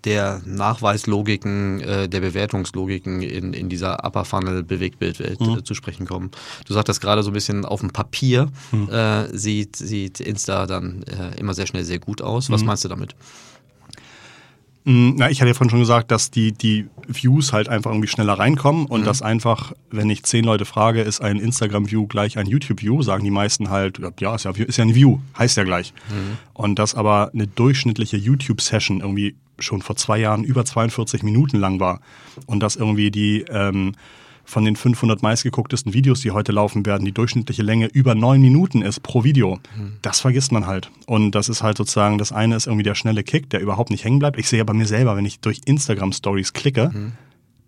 [0.04, 5.58] der Nachweislogiken, äh, der Bewertungslogiken in, in dieser Upper Funnel Bewegtbildwelt mhm.
[5.58, 6.30] äh, zu sprechen kommen.
[6.66, 8.88] Du sagtest gerade so ein bisschen auf dem Papier mhm.
[8.90, 12.50] äh, sieht, sieht Insta dann äh, immer sehr schnell sehr gut aus.
[12.50, 12.66] Was mhm.
[12.66, 13.14] meinst du damit?
[14.87, 18.07] Mm, na, ich hatte ja vorhin schon gesagt, dass die, die Views halt einfach irgendwie
[18.07, 19.05] schneller reinkommen und mhm.
[19.05, 23.33] dass einfach, wenn ich zehn Leute frage, ist ein Instagram-View gleich ein YouTube-View, sagen die
[23.33, 25.93] meisten halt, ja, ist ja, ist ja ein View, heißt ja gleich.
[26.09, 26.38] Mhm.
[26.55, 31.81] Und dass aber eine durchschnittliche YouTube-Session irgendwie schon vor zwei Jahren über 42 Minuten lang
[31.81, 32.00] war
[32.47, 33.93] und dass irgendwie die ähm,
[34.46, 38.80] von den 500 meistgegucktesten Videos, die heute laufen werden, die durchschnittliche Länge über neun Minuten
[38.80, 39.58] ist pro Video.
[39.76, 39.94] Mhm.
[40.02, 40.90] Das vergisst man halt.
[41.06, 44.04] Und das ist halt sozusagen, das eine ist irgendwie der schnelle Kick, der überhaupt nicht
[44.04, 44.38] hängen bleibt.
[44.38, 47.12] Ich sehe ja bei mir selber, wenn ich durch Instagram Stories klicke, mhm.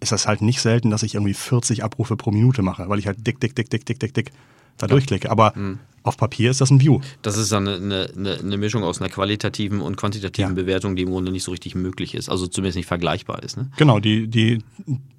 [0.01, 3.09] ist das halt nicht selten, dass ich irgendwie 40 Abrufe pro Minute mache, weil ich
[3.09, 4.33] halt dick, dick, dick, dick, dick, dick, dick
[4.77, 4.91] da ja.
[4.91, 5.33] durchklicke.
[5.33, 5.81] Aber mhm.
[6.05, 7.01] auf Papier ist das ein View.
[7.23, 10.63] Das ist dann eine, eine, eine Mischung aus einer qualitativen und quantitativen ja.
[10.63, 13.57] Bewertung, die im Grunde nicht so richtig möglich ist, also zumindest nicht vergleichbar ist.
[13.57, 13.69] Ne?
[13.77, 14.63] Genau, die, die,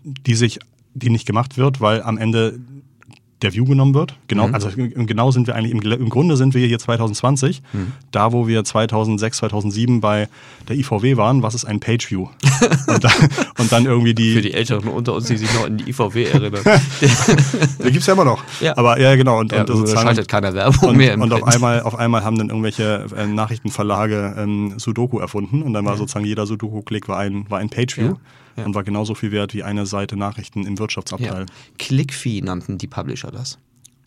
[0.05, 0.59] die sich
[0.93, 2.59] die nicht gemacht wird, weil am Ende
[3.41, 4.15] der View genommen wird.
[4.27, 4.53] Genau, mhm.
[4.53, 7.93] also genau sind wir eigentlich, im, im, Grunde sind wir hier 2020, mhm.
[8.11, 10.27] da wo wir 2006, 2007 bei
[10.67, 12.27] der IVW waren, was ist ein Page View?
[12.87, 13.11] und, dann,
[13.57, 14.33] und, dann, irgendwie die...
[14.33, 16.61] Für die Älteren unter uns, die sich noch in die IVW erinnern.
[17.01, 18.43] die gibt es ja immer noch.
[18.59, 18.77] Ja.
[18.77, 19.39] Aber ja, genau.
[19.39, 21.17] Und, ja, und das schaltet keiner Werbung und, mehr.
[21.17, 25.85] und auf einmal, auf einmal haben dann irgendwelche äh, Nachrichtenverlage ähm, Sudoku erfunden und dann
[25.85, 25.97] war ja.
[25.97, 28.15] sozusagen jeder Sudoku-Klick war ein, war ein Page View ja.
[28.65, 31.41] Und war genauso viel wert wie eine Seite Nachrichten im Wirtschaftsabteil.
[31.41, 31.75] Ja.
[31.77, 33.57] Clickfee nannten die Publisher das.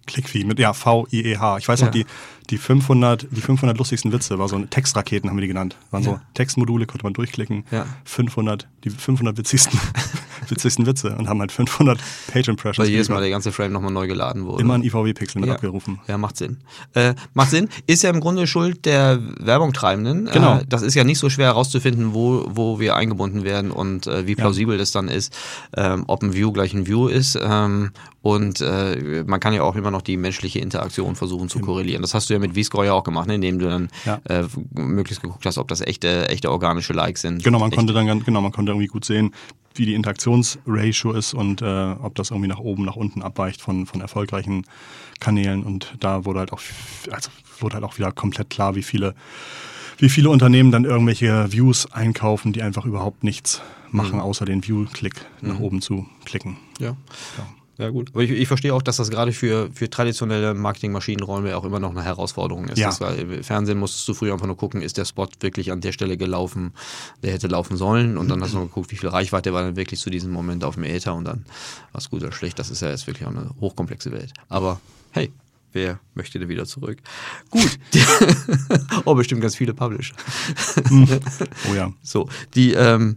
[0.06, 1.58] Clickfee mit ja V-I-E-H.
[1.58, 1.86] Ich weiß ja.
[1.86, 2.06] noch, die,
[2.52, 5.76] die, 500, die 500 lustigsten Witze, war so Textraketen haben wir die genannt.
[5.90, 6.10] Waren ja.
[6.10, 7.64] so Textmodule, konnte man durchklicken.
[7.70, 7.86] Ja.
[8.04, 9.80] 500, die 500 witzigsten,
[10.48, 11.98] witzigsten Witze und haben halt 500
[12.30, 12.78] Page Impressions.
[12.78, 14.60] Weil jedes Mal der ganze Frame nochmal neu geladen wurde.
[14.60, 16.00] Immer ein IVW-Pixel mit abgerufen.
[16.06, 16.58] Ja, macht Sinn.
[16.92, 17.70] Äh, macht Sinn.
[17.86, 20.28] Ist ja im Grunde Schuld der Werbungtreibenden.
[20.30, 20.58] Genau.
[20.58, 24.26] Äh, das ist ja nicht so schwer herauszufinden, wo, wo wir eingebunden werden und äh,
[24.26, 25.34] wie plausibel das dann ist,
[25.74, 27.38] ähm, ob ein View gleich ein View ist.
[27.42, 32.02] Ähm, und äh, man kann ja auch immer noch die menschliche Interaktion versuchen zu korrelieren.
[32.02, 33.36] Das hast du ja mit V-Score ja auch gemacht, ne?
[33.36, 34.20] indem du dann ja.
[34.28, 37.42] äh, möglichst geguckt hast, ob das echte, echte organische Likes sind.
[37.42, 37.78] Genau, man Echt.
[37.78, 39.32] konnte dann ganz, genau, man konnte irgendwie gut sehen,
[39.74, 43.86] wie die Interaktionsratio ist und äh, ob das irgendwie nach oben, nach unten abweicht von,
[43.86, 44.66] von erfolgreichen
[45.20, 45.62] Kanälen.
[45.62, 46.60] Und da wurde halt auch,
[47.10, 49.14] also wurde halt auch wieder komplett klar, wie viele,
[49.98, 54.22] wie viele Unternehmen dann irgendwelche Views einkaufen, die einfach überhaupt nichts machen, mhm.
[54.22, 55.48] außer den View-Klick mhm.
[55.48, 56.58] nach oben zu klicken.
[56.78, 56.96] Ja.
[57.38, 57.46] ja.
[57.78, 58.10] Ja, gut.
[58.12, 61.90] Aber ich, ich, verstehe auch, dass das gerade für, für traditionelle Marketingmaschinenräume auch immer noch
[61.90, 62.78] eine Herausforderung ist.
[62.78, 62.88] Ja.
[62.88, 63.00] Das
[63.46, 66.74] Fernsehen musstest du früher einfach nur gucken, ist der Spot wirklich an der Stelle gelaufen,
[67.22, 68.18] der hätte laufen sollen.
[68.18, 70.64] Und dann hast du noch geguckt, wie viel Reichweite war dann wirklich zu diesem Moment
[70.64, 71.46] auf dem Äther und dann
[71.92, 72.58] war es gut oder schlecht.
[72.58, 74.34] Das ist ja jetzt wirklich auch eine hochkomplexe Welt.
[74.50, 74.78] Aber
[75.12, 75.32] hey,
[75.72, 76.98] wer möchte denn wieder zurück?
[77.50, 77.78] Gut.
[79.06, 80.14] oh, bestimmt ganz viele Publisher.
[81.70, 81.90] oh ja.
[82.02, 83.16] So, die, ähm,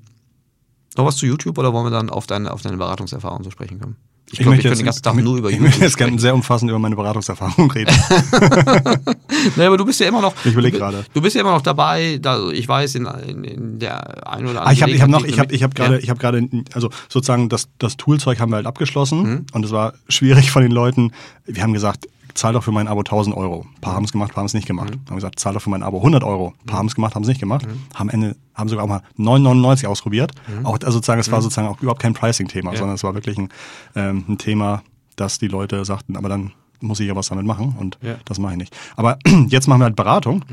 [0.95, 3.81] noch was zu YouTube oder wollen wir dann auf deine, auf deine Beratungserfahrung zu sprechen
[3.81, 3.97] kommen?
[4.31, 6.19] Ich, ich glaube, ich könnte den ganzen Tag nur über YouTube Ich möchte jetzt gerne
[6.19, 7.95] sehr umfassend über meine Beratungserfahrung reden.
[9.55, 10.33] naja, aber du bist ja immer noch.
[10.43, 11.05] Ich überlege gerade.
[11.13, 14.61] Du bist ja immer noch dabei, da, ich weiß, in, in, in der ein oder
[14.61, 14.67] anderen.
[14.67, 17.49] Ah, ich habe hab noch, ich habe ich hab gerade, ich habe gerade, also sozusagen
[17.49, 19.45] das, das Toolzeug haben wir halt abgeschlossen mhm.
[19.53, 21.11] und es war schwierig von den Leuten.
[21.45, 23.65] Wir haben gesagt, zahl doch für mein Abo 1000 Euro.
[23.75, 23.97] Ein paar mhm.
[23.97, 24.95] haben es gemacht, paar haben es nicht gemacht.
[24.95, 25.09] Mhm.
[25.09, 26.53] Haben gesagt, zahl doch für mein Abo 100 Euro.
[26.61, 26.79] Ein paar mhm.
[26.79, 27.65] haben es gemacht, haben es nicht gemacht.
[27.65, 27.81] Mhm.
[27.95, 30.31] Haben Ende, haben sogar auch mal 9,99 ausprobiert.
[30.47, 30.65] Mhm.
[30.65, 32.77] Auch, also sozusagen, es war sozusagen auch überhaupt kein Pricing-Thema, ja.
[32.77, 33.49] sondern es war wirklich ein,
[33.95, 34.83] ähm, ein Thema,
[35.15, 38.15] dass die Leute sagten, aber dann muss ich ja was damit machen und ja.
[38.25, 38.75] das mache ich nicht.
[38.95, 39.17] Aber
[39.47, 40.43] jetzt machen wir halt Beratung.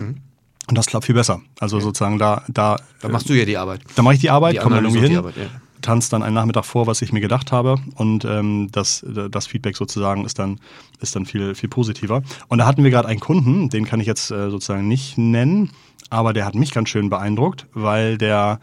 [0.69, 1.41] Und das klappt viel besser.
[1.59, 1.83] Also ja.
[1.83, 2.77] sozusagen da, da.
[3.01, 3.81] Da machst du ja die Arbeit.
[3.97, 5.17] Da mache ich die Arbeit, komme dann irgendwie hin.
[5.17, 5.47] Arbeit, ja
[5.83, 9.77] tanzt dann einen Nachmittag vor, was ich mir gedacht habe und ähm, das, das Feedback
[9.77, 10.61] sozusagen ist dann,
[11.01, 12.23] ist dann viel, viel positiver.
[12.49, 15.71] Und da hatten wir gerade einen Kunden, den kann ich jetzt äh, sozusagen nicht nennen,
[16.11, 18.61] aber der hat mich ganz schön beeindruckt, weil der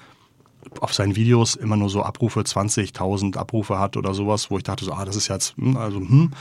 [0.82, 4.86] auf seinen Videos immer nur so Abrufe, 20.000 Abrufe hat oder sowas, wo ich dachte
[4.86, 6.32] so, ah, das ist jetzt, hm, also hm.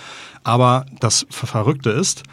[0.44, 2.24] Aber das Verrückte ist,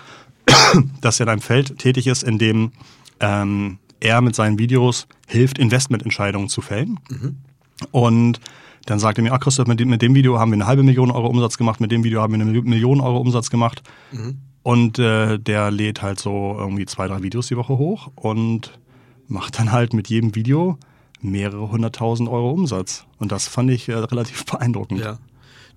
[1.01, 2.71] dass er in einem Feld tätig ist, in dem
[3.19, 6.99] ähm, er mit seinen Videos hilft, Investmententscheidungen zu fällen.
[7.09, 7.37] Mhm.
[7.91, 8.39] Und
[8.85, 10.83] dann sagt er mir, ach Christoph, mit dem, mit dem, Video haben wir eine halbe
[10.83, 13.81] Million Euro Umsatz gemacht, mit dem Video haben wir eine Million Euro Umsatz gemacht.
[14.11, 14.37] Mhm.
[14.63, 18.79] Und äh, der lädt halt so irgendwie zwei, drei Videos die Woche hoch und
[19.27, 20.77] macht dann halt mit jedem Video
[21.21, 23.05] mehrere hunderttausend Euro Umsatz.
[23.17, 25.01] Und das fand ich äh, relativ beeindruckend.
[25.01, 25.19] Ja.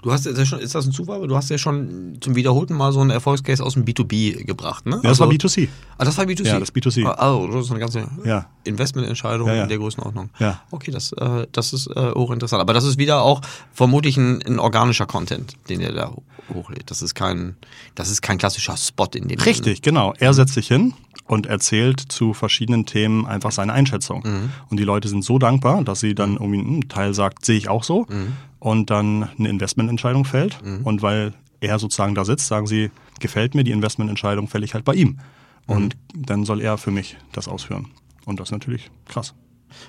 [0.02, 1.26] Du hast ja schon, ist das ein Zufall?
[1.26, 4.96] Du hast ja schon zum wiederholten Mal so einen Erfolgscase aus dem B2B gebracht, ne?
[4.96, 5.68] Ja, das also, war B2C.
[5.96, 6.46] Ah, das war B2C?
[6.46, 7.04] Ja, das B2C.
[7.04, 8.46] Also, das ist eine ganze ja.
[8.62, 9.62] Investmententscheidung ja, ja.
[9.64, 10.30] in der Größenordnung.
[10.38, 10.62] Ja.
[10.70, 12.60] Okay, das, äh, das ist äh, hochinteressant.
[12.60, 13.40] Aber das ist wieder auch
[13.72, 16.12] vermutlich ein, ein organischer Content, den er da
[16.54, 16.90] hochlädt.
[16.90, 17.56] Das ist kein,
[17.96, 19.80] das ist kein klassischer Spot in dem Richtig, Sinne.
[19.82, 20.14] genau.
[20.18, 20.94] Er setzt sich hin
[21.26, 24.22] und erzählt zu verschiedenen Themen einfach seine Einschätzung.
[24.24, 24.50] Mhm.
[24.70, 27.68] Und die Leute sind so dankbar, dass sie dann irgendwie einen Teil sagt, sehe ich
[27.68, 28.06] auch so.
[28.08, 28.32] Mhm.
[28.60, 30.62] Und dann eine Investmententscheidung fällt.
[30.64, 30.84] Mhm.
[30.84, 32.90] Und weil er sozusagen da sitzt, sagen sie,
[33.20, 35.18] gefällt mir die Investmententscheidung, fälle ich halt bei ihm.
[35.66, 36.26] Und mhm.
[36.26, 37.88] dann soll er für mich das ausführen.
[38.24, 39.34] Und das ist natürlich krass.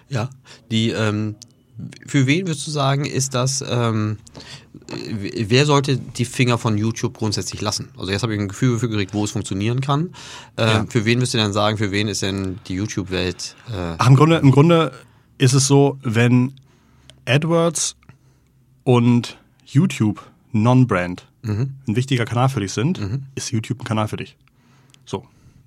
[0.09, 0.29] Ja,
[0.71, 1.35] die, ähm,
[2.05, 4.17] für wen würdest du sagen, ist das, ähm,
[5.09, 7.89] wer sollte die Finger von YouTube grundsätzlich lassen?
[7.97, 10.09] Also jetzt habe ich ein Gefühl dafür gekriegt, wo es funktionieren kann.
[10.57, 10.85] Ähm, ja.
[10.89, 13.55] Für wen müsst ihr denn sagen, für wen ist denn die YouTube-Welt?
[13.69, 14.91] Äh Ach, im Grunde, im Grunde
[15.37, 16.53] ist es so, wenn
[17.25, 17.95] AdWords
[18.83, 21.75] und YouTube Non-Brand mhm.
[21.87, 23.25] ein wichtiger Kanal für dich sind, mhm.
[23.35, 24.35] ist YouTube ein Kanal für dich.
[25.05, 25.25] So,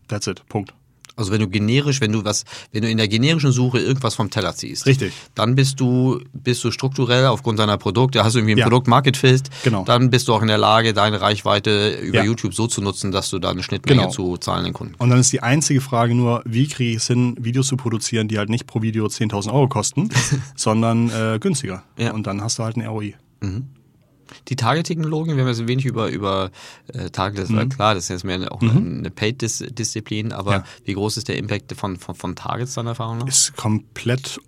[0.08, 0.74] that's it, Punkt.
[1.16, 4.30] Also wenn du generisch, wenn du was, wenn du in der generischen Suche irgendwas vom
[4.30, 8.54] Teller ziehst, richtig, dann bist du bist du strukturell aufgrund deiner Produkte, hast du irgendwie
[8.54, 8.64] ein ja.
[8.64, 9.84] Produkt Market Fit, genau.
[9.84, 12.24] dann bist du auch in der Lage, deine Reichweite über ja.
[12.24, 14.12] YouTube so zu nutzen, dass du da eine Schnittmenge genau.
[14.12, 14.94] zu zahlenden Kunden.
[14.98, 18.28] Und dann ist die einzige Frage nur, wie kriege ich es hin, Videos zu produzieren,
[18.28, 20.08] die halt nicht pro Video 10.000 Euro kosten,
[20.56, 21.82] sondern äh, günstiger.
[21.98, 22.12] Ja.
[22.12, 23.14] Und dann hast du halt ein ROI.
[23.40, 23.68] Mhm.
[24.48, 26.50] Die Targeting-Logik, wir haben jetzt wenig über, über
[26.92, 27.68] äh, Target, das mhm.
[27.68, 28.98] klar, das ist jetzt mehr auch mhm.
[28.98, 30.64] eine Paid-Disziplin, aber ja.
[30.84, 33.26] wie groß ist der Impact von, von, von Targets deiner Erfahrung nach?
[33.26, 34.40] Ist komplett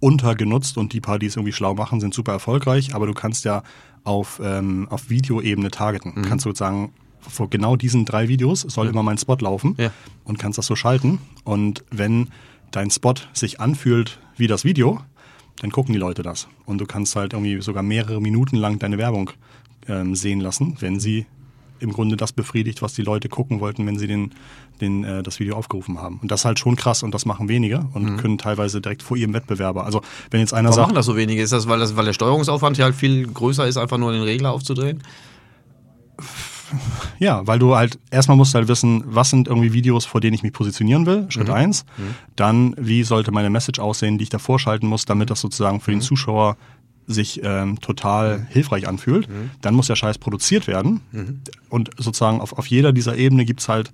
[0.00, 3.44] untergenutzt und die paar, die es irgendwie schlau machen, sind super erfolgreich, aber du kannst
[3.44, 3.62] ja
[4.04, 6.14] auf, ähm, auf Videoebene targeten.
[6.16, 6.22] Mhm.
[6.22, 9.92] Kannst sozusagen vor genau diesen drei Videos soll immer mein Spot laufen ja.
[10.24, 11.20] und kannst das so schalten.
[11.44, 12.30] Und wenn
[12.72, 15.00] dein Spot sich anfühlt wie das Video,
[15.60, 16.48] dann gucken die Leute das.
[16.66, 19.30] Und du kannst halt irgendwie sogar mehrere Minuten lang deine Werbung
[19.88, 21.26] ähm, sehen lassen, wenn sie
[21.82, 24.32] im Grunde das befriedigt, was die Leute gucken wollten, wenn sie den,
[24.80, 26.20] den, äh, das Video aufgerufen haben.
[26.22, 28.16] Und das ist halt schon krass und das machen wenige und mhm.
[28.18, 29.84] können teilweise direkt vor ihrem Wettbewerber.
[29.84, 30.86] Also wenn jetzt einer Warum sagt.
[30.88, 31.42] machen das so wenige?
[31.42, 34.22] Ist das, weil, das, weil der Steuerungsaufwand hier halt viel größer ist, einfach nur den
[34.22, 35.02] Regler aufzudrehen?
[37.18, 40.34] Ja, weil du halt, erstmal musst du halt wissen, was sind irgendwie Videos, vor denen
[40.34, 41.54] ich mich positionieren will, Schritt mhm.
[41.54, 41.84] eins.
[41.96, 42.14] Mhm.
[42.36, 45.90] Dann, wie sollte meine Message aussehen, die ich davor schalten muss, damit das sozusagen für
[45.90, 45.96] mhm.
[45.96, 46.56] den Zuschauer
[47.06, 48.46] sich ähm, total mhm.
[48.48, 49.28] hilfreich anfühlt.
[49.28, 49.50] Mhm.
[49.60, 51.00] Dann muss der Scheiß produziert werden.
[51.12, 51.40] Mhm.
[51.68, 53.90] Und sozusagen auf, auf jeder dieser Ebene gibt's halt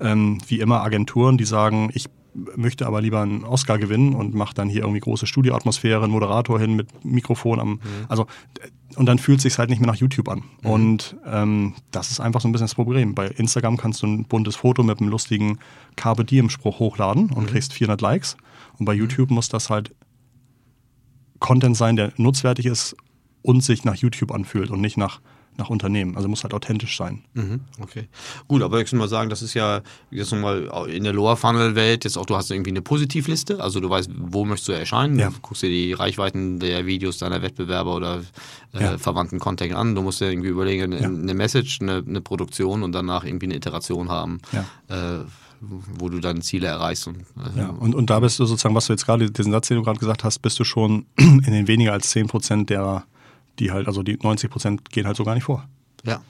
[0.00, 4.54] ähm, wie immer Agenturen, die sagen, ich möchte aber lieber einen Oscar gewinnen und mache
[4.54, 7.70] dann hier irgendwie große Studioatmosphäre, einen Moderator hin mit Mikrofon am.
[7.70, 7.80] Mhm.
[8.08, 8.26] Also
[8.96, 10.42] und dann fühlt es sich halt nicht mehr nach YouTube an.
[10.62, 10.70] Mhm.
[10.70, 13.14] Und ähm, das ist einfach so ein bisschen das Problem.
[13.14, 15.58] Bei Instagram kannst du ein buntes Foto mit einem lustigen
[15.96, 17.46] Carpe Diem-Spruch hochladen und mhm.
[17.46, 18.36] kriegst 400 Likes.
[18.78, 19.00] Und bei mhm.
[19.00, 19.94] YouTube muss das halt
[21.38, 22.96] Content sein, der nutzwertig ist
[23.42, 25.20] und sich nach YouTube anfühlt und nicht nach
[25.56, 26.16] nach Unternehmen.
[26.16, 27.24] Also muss halt authentisch sein.
[27.34, 28.08] Mhm, okay.
[28.48, 31.74] Gut, aber ich muss mal sagen, das ist ja jetzt nochmal in der Lower Funnel
[31.74, 35.18] Welt jetzt auch, du hast irgendwie eine Positivliste, also du weißt, wo möchtest du erscheinen,
[35.18, 35.28] ja.
[35.28, 38.22] du guckst dir die Reichweiten der Videos deiner Wettbewerber oder
[38.72, 38.98] äh, ja.
[38.98, 41.08] verwandten Content an, du musst dir irgendwie überlegen, eine, ja.
[41.08, 44.40] eine Message, eine, eine, Produktion und danach irgendwie eine Iteration haben.
[44.88, 45.18] Äh,
[45.62, 47.06] wo du deine Ziele erreichst.
[47.06, 49.68] Und, äh, ja, und, und da bist du sozusagen, was du jetzt gerade, diesen Satz,
[49.68, 53.04] den du gerade gesagt hast, bist du schon in den weniger als 10 Prozent der
[53.58, 55.68] die halt, also die 90 Prozent gehen halt so gar nicht vor.
[56.04, 56.22] Ja.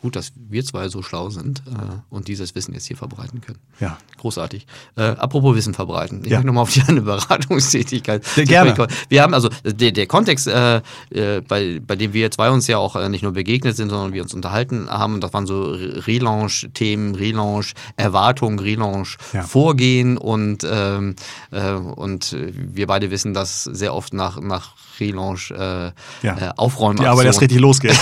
[0.00, 1.72] Gut, dass wir zwei so schlau sind äh,
[2.08, 3.58] und dieses Wissen jetzt hier verbreiten können.
[3.80, 3.98] Ja.
[4.18, 4.64] Großartig.
[4.94, 6.22] Äh, apropos Wissen verbreiten.
[6.24, 6.40] Ich ja.
[6.40, 8.24] nochmal auf die eine Beratungstätigkeit.
[8.24, 8.86] Sehr gerne.
[9.08, 12.78] Wir haben also der, der Kontext, äh, äh, bei, bei dem wir zwei uns ja
[12.78, 17.16] auch äh, nicht nur begegnet sind, sondern wir uns unterhalten haben, das waren so Relaunch-Themen,
[17.16, 19.42] Relaunch, Erwartungen, Relaunch, ja.
[19.42, 21.16] Vorgehen und, ähm,
[21.50, 25.92] äh, und wir beide wissen, dass sehr oft nach, nach Relaunch äh, ja.
[26.22, 27.02] äh, aufräumen.
[27.02, 27.98] Ja, aber das richtig losgeht.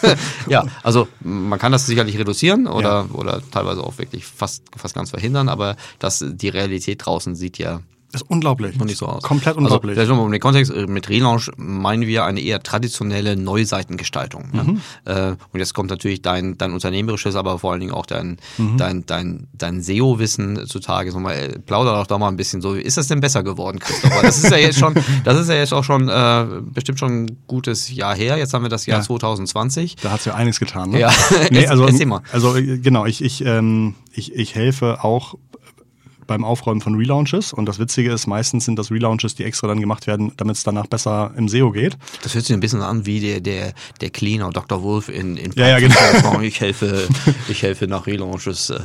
[0.48, 3.14] ja, also man kann das sicherlich reduzieren oder, ja.
[3.14, 7.80] oder teilweise auch wirklich fast, fast ganz verhindern, aber das, die Realität draußen sieht ja
[8.16, 8.78] ist unglaublich.
[8.80, 9.22] Nicht so aus.
[9.22, 9.90] Komplett unglaublich.
[9.90, 10.72] Also, vielleicht nochmal um den Kontext.
[10.72, 14.48] äh, Mit Relaunch meinen wir eine eher traditionelle Neuseitengestaltung.
[14.52, 14.80] Mhm.
[15.06, 15.30] Ja?
[15.30, 18.76] Äh, und jetzt kommt natürlich dein, dein unternehmerisches, aber vor allen Dingen auch dein, Mhm.
[18.78, 21.12] dein, dein, dein SEO-Wissen zutage.
[21.12, 22.74] So mal, äh, plauder doch da mal ein bisschen so.
[22.74, 24.22] Ist das denn besser geworden, Christopher?
[24.22, 27.38] Das ist ja jetzt schon, das ist ja jetzt auch schon äh, bestimmt schon ein
[27.46, 28.36] gutes Jahr her.
[28.38, 29.04] Jetzt haben wir das Jahr Ja.
[29.04, 29.96] 2020.
[30.02, 30.90] Da hat ja einiges getan.
[30.90, 31.00] Ne?
[31.00, 31.12] Ja,
[31.50, 31.84] nee, also,
[32.32, 35.34] also genau, ich, ich, ähm, ich, ich helfe auch
[36.26, 39.80] beim Aufräumen von Relaunches und das Witzige ist, meistens sind das Relaunches, die extra dann
[39.80, 41.96] gemacht werden, damit es danach besser im SEO geht.
[42.22, 44.82] Das hört sich ein bisschen an wie der, der, der Cleaner Dr.
[44.82, 46.40] Wolf in, in Ja, ja, genau.
[46.40, 47.08] Ich helfe,
[47.48, 48.78] ich helfe nach Relaunches äh,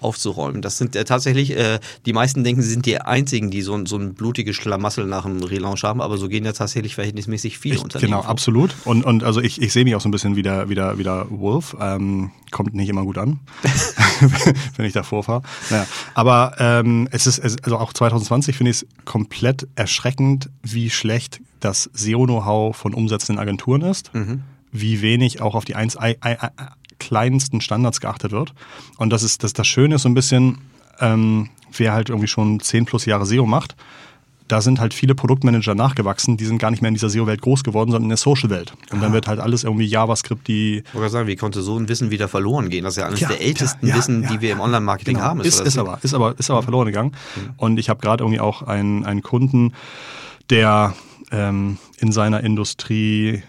[0.00, 0.62] aufzuräumen.
[0.62, 3.86] Das sind äh, tatsächlich, äh, die meisten denken, sie sind die einzigen, die so, ein-
[3.86, 7.76] so ein blutiges Schlamassel nach einem Relaunch haben, aber so gehen ja tatsächlich verhältnismäßig viele
[7.76, 8.10] Ich, Unternehmen.
[8.12, 8.30] genau, vor.
[8.30, 8.74] absolut.
[8.84, 10.98] Und, und also ich, ich sehe mich auch so ein bisschen wie der, wie der,
[10.98, 11.76] wie der Wolf.
[11.80, 13.40] Ähm, kommt nicht immer gut an,
[14.76, 15.42] wenn ich davor fahre.
[15.70, 21.40] Naja, aber ähm, es ist, also auch 2020 finde ich es komplett erschreckend, wie schlecht
[21.60, 24.10] das SEO-Know-how von umsetzenden Agenturen ist.
[24.72, 26.50] Wie wenig auch auf die eins, ei, ei, ei,
[26.98, 28.54] kleinsten Standards geachtet wird.
[28.98, 30.58] Und das ist das, das Schöne ist so ein bisschen,
[31.00, 33.76] ähm, wer halt irgendwie schon 10 plus Jahre SEO macht,
[34.48, 37.64] da sind halt viele Produktmanager nachgewachsen, die sind gar nicht mehr in dieser SEO-Welt groß
[37.64, 38.74] geworden, sondern in der Social-Welt.
[38.92, 41.76] Und dann wird halt alles irgendwie JavaScript, die Ich wollte gerade sagen, wie konnte so
[41.78, 42.84] ein Wissen wieder verloren gehen?
[42.84, 45.26] Das ist ja eines Ja, der ältesten ja, ja, Wissen, die wir im Online-Marketing Genau.
[45.26, 45.40] haben.
[45.40, 45.80] Ist, ist, so?
[45.80, 47.12] aber, ist, aber, ist aber verloren gegangen.
[47.56, 49.72] Und ich habe gerade irgendwie auch einen, einen Kunden,
[50.50, 50.94] der
[51.32, 53.42] ähm, in seiner Industrie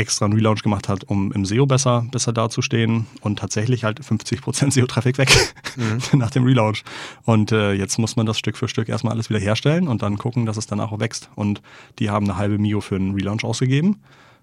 [0.00, 4.70] extra einen Relaunch gemacht hat, um im SEO besser, besser dazustehen und tatsächlich halt 50%
[4.72, 5.54] SEO-Traffic weg
[6.12, 6.82] nach dem Relaunch.
[7.24, 10.18] Und äh, jetzt muss man das Stück für Stück erstmal alles wieder herstellen und dann
[10.18, 11.30] gucken, dass es danach auch wächst.
[11.36, 11.62] Und
[11.98, 13.98] die haben eine halbe Mio für einen Relaunch ausgegeben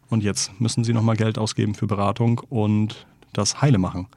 [0.10, 4.08] und jetzt müssen sie nochmal Geld ausgeben für Beratung und das heile machen.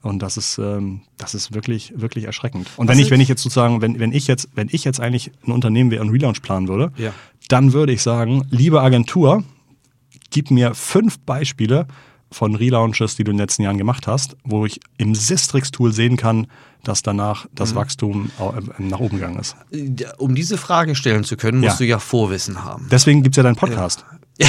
[0.00, 2.66] Und das ist, ähm, das ist wirklich, wirklich erschreckend.
[2.78, 5.32] Und wenn ich, wenn ich jetzt sozusagen, wenn, wenn ich jetzt, wenn ich jetzt eigentlich
[5.46, 7.12] ein Unternehmen wäre und einen Relaunch planen würde, Ja.
[7.48, 9.44] dann würde ich sagen, liebe Agentur,
[10.34, 11.86] gib mir fünf Beispiele
[12.32, 16.16] von Relaunches, die du in den letzten Jahren gemacht hast, wo ich im Sistrix-Tool sehen
[16.16, 16.48] kann,
[16.82, 19.54] dass danach das Wachstum au- äh, nach oben gegangen ist.
[20.18, 21.78] Um diese Frage stellen zu können, musst Ja.
[21.78, 22.88] du ja Vorwissen haben.
[22.90, 24.04] Deswegen gibt's ja deinen Podcast.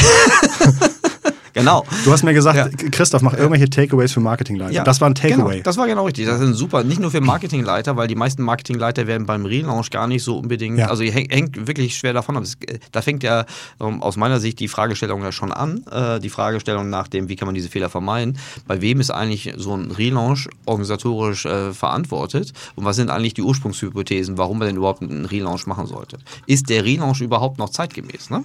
[1.55, 1.85] Genau.
[2.03, 2.89] Du hast mir gesagt, Ja.
[2.91, 4.83] Christoph, mach irgendwelche Takeaways für Marketingleiter.
[4.83, 5.53] das war ein Takeaway.
[5.53, 6.25] Genau, das war genau richtig.
[6.27, 9.89] Das ist ein super, nicht nur für Marketingleiter, weil die meisten Marketingleiter werden beim Relaunch
[9.89, 10.87] gar nicht so unbedingt, Ja.
[10.89, 12.43] also hängt, hängt wirklich schwer davon ab.
[12.67, 13.45] Äh, Da fängt ja
[13.81, 17.35] ähm, aus meiner Sicht die Fragestellung ja schon an, äh, die Fragestellung nach dem, wie
[17.37, 18.37] kann man diese Fehler vermeiden.
[18.67, 23.41] Bei wem ist eigentlich so ein Relaunch organisatorisch äh, verantwortet und was sind eigentlich die
[23.43, 26.17] Ursprungshypothesen, warum man denn überhaupt einen Relaunch machen sollte?
[26.47, 28.29] Ist der Relaunch überhaupt noch zeitgemäß?
[28.29, 28.43] Ne?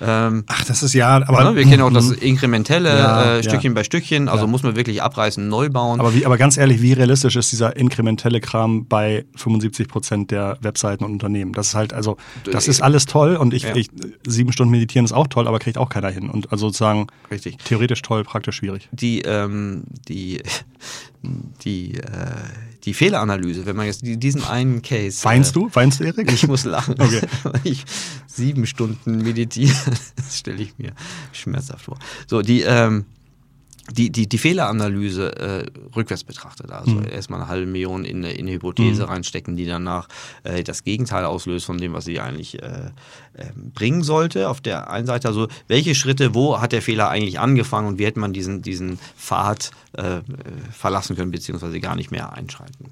[0.00, 3.72] Ähm, Ach, das ist ja, aber ne, wir kennen auch das inkrementelle Ja, äh, Stückchen
[3.72, 3.74] ja.
[3.74, 4.50] bei Stückchen, also Ja.
[4.50, 6.00] muss man wirklich abreißen, neu bauen.
[6.00, 10.58] Aber, wie, aber ganz ehrlich, wie realistisch ist dieser inkrementelle Kram bei 75 Prozent der
[10.60, 11.52] Webseiten und Unternehmen?
[11.52, 13.88] Das ist halt, also, das ist alles toll und ich, ich
[14.26, 16.28] sieben Stunden meditieren ist auch toll, aber kriegt auch keiner hin.
[16.28, 17.56] Und also sozusagen Richtig.
[17.64, 18.88] theoretisch toll, praktisch schwierig.
[18.92, 20.42] die, ähm, die,
[21.64, 22.02] die, äh,
[22.84, 25.24] die Fehleranalyse, wenn man jetzt die- diesen einen Case.
[25.24, 25.70] Weinst äh, du?
[25.72, 26.30] Weinst du, Erik?
[26.32, 26.94] Ich muss lachen.
[27.00, 27.20] Okay.
[27.64, 27.84] Ich
[28.26, 29.74] sieben Stunden meditiere.
[30.16, 30.92] Das stelle ich mir
[31.32, 31.98] schmerzhaft vor.
[32.26, 33.04] So, die, ähm,
[33.92, 37.08] die, die, die Fehleranalyse äh, rückwärts betrachtet, also Mhm.
[37.08, 40.08] erstmal eine halbe Million in eine, in eine Hypothese reinstecken, die danach
[40.42, 42.90] äh, das Gegenteil auslöst von dem, was sie eigentlich äh,
[43.36, 44.48] ähm, bringen sollte.
[44.48, 48.06] Auf der einen Seite also, welche Schritte, wo hat der Fehler eigentlich angefangen und wie
[48.06, 50.22] hätte man diesen, diesen Pfad äh, äh,
[50.72, 52.86] verlassen können, beziehungsweise gar nicht mehr einschreiten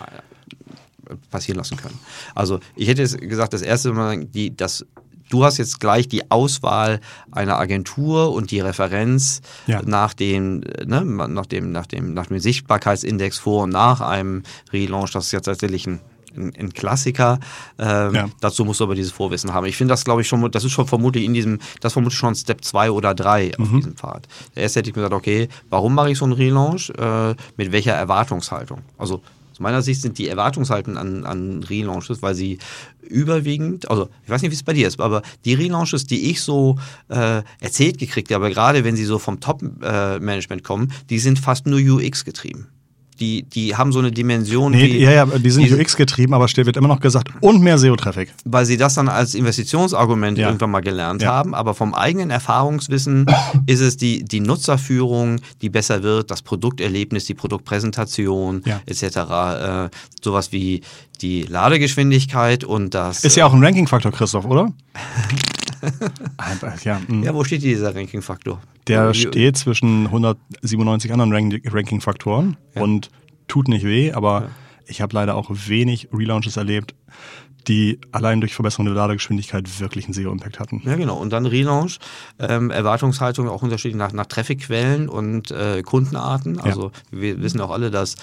[0.00, 1.98] äh, passieren lassen können.
[2.34, 4.84] Also ich hätte jetzt gesagt, das erste Mal, die, das,
[5.30, 7.00] du hast jetzt gleich die Auswahl
[7.32, 9.82] einer Agentur und die Referenz Ja.
[9.84, 14.42] nach dem, äh, ne, nach dem, nach dem, nach dem Sichtbarkeitsindex vor und nach einem
[14.72, 15.12] Relaunch.
[15.12, 16.00] Das ist jetzt tatsächlich ein
[16.36, 17.38] ein, ein Klassiker.
[17.78, 18.28] Ähm, Ja.
[18.40, 19.66] Dazu musst du aber dieses Vorwissen haben.
[19.66, 22.34] Ich finde das, glaube ich, schon, das ist schon vermutlich in diesem, das vermutlich schon
[22.34, 24.26] Step 2 oder 3 auf diesem Pfad.
[24.56, 26.90] Erst hätte ich mir gesagt, okay, warum mache ich so einen Relaunch?
[26.98, 28.80] Äh, mit welcher Erwartungshaltung?
[28.98, 29.22] Also
[29.54, 32.58] aus meiner Sicht sind die Erwartungshalten an, an Relaunches, weil sie
[33.02, 36.40] überwiegend, also ich weiß nicht, wie es bei dir ist, aber die Relaunches, die ich
[36.40, 36.76] so
[37.08, 41.78] äh, erzählt gekriegt habe, gerade wenn sie so vom Top-Management kommen, die sind fast nur
[41.78, 42.66] UX getrieben.
[43.20, 46.34] Die, die haben so eine Dimension, Nee, wie, ja, ja, die sind die- UX getrieben,
[46.34, 48.32] aber still wird immer noch gesagt, und mehr SEO-Traffic.
[48.44, 50.48] weil sie das dann als Investitionsargument Ja.
[50.48, 51.32] irgendwann mal gelernt Ja.
[51.32, 51.54] haben.
[51.54, 53.26] Aber vom eigenen Erfahrungswissen
[53.66, 58.80] ist es die, die Nutzerführung, die besser wird, das Produkterlebnis, die Produktpräsentation Ja.
[58.86, 59.16] etc.
[59.86, 59.88] Äh,
[60.22, 60.80] sowas wie
[61.22, 63.24] die Ladegeschwindigkeit und das.
[63.24, 64.72] Ist ja auch ein Ranking-Faktor, Christoph, oder?
[66.84, 67.22] Ja, mm.
[67.22, 68.60] ja, wo steht dieser Ranking-Faktor?
[68.88, 72.82] Der Wie- steht zwischen 197 anderen Rank Ranking-Faktoren Ja.
[72.82, 73.10] und
[73.48, 74.48] tut nicht weh, aber
[74.86, 76.94] ich habe leider auch wenig Relaunches erlebt,
[77.68, 80.82] die allein durch Verbesserung der Ladegeschwindigkeit wirklich einen SEO-Impact hatten.
[80.84, 81.16] Ja, genau.
[81.16, 81.98] Und dann Relaunch,
[82.38, 86.60] ähm, Erwartungshaltung auch unterschiedlich nach, nach Trafficquellen und äh, Kundenarten.
[86.60, 87.20] Also ja.
[87.20, 88.16] wir wissen auch alle, dass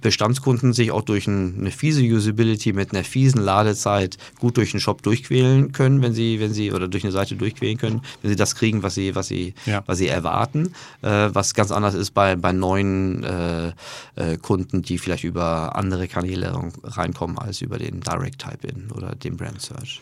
[0.00, 4.80] Bestandskunden sich auch durch ein, eine fiese Usability mit einer fiesen Ladezeit gut durch den
[4.80, 8.36] Shop durchquälen können, wenn sie, wenn sie, oder durch eine Seite durchquälen können, wenn sie
[8.36, 9.82] das kriegen, was sie, was sie, ja.
[9.86, 10.72] was sie erwarten.
[11.02, 13.72] Äh, was ganz anders ist bei, bei neuen äh,
[14.16, 16.52] äh, Kunden, die vielleicht über andere Kanäle
[16.84, 20.00] reinkommen als über den Direct Type-In oder den Brand Search.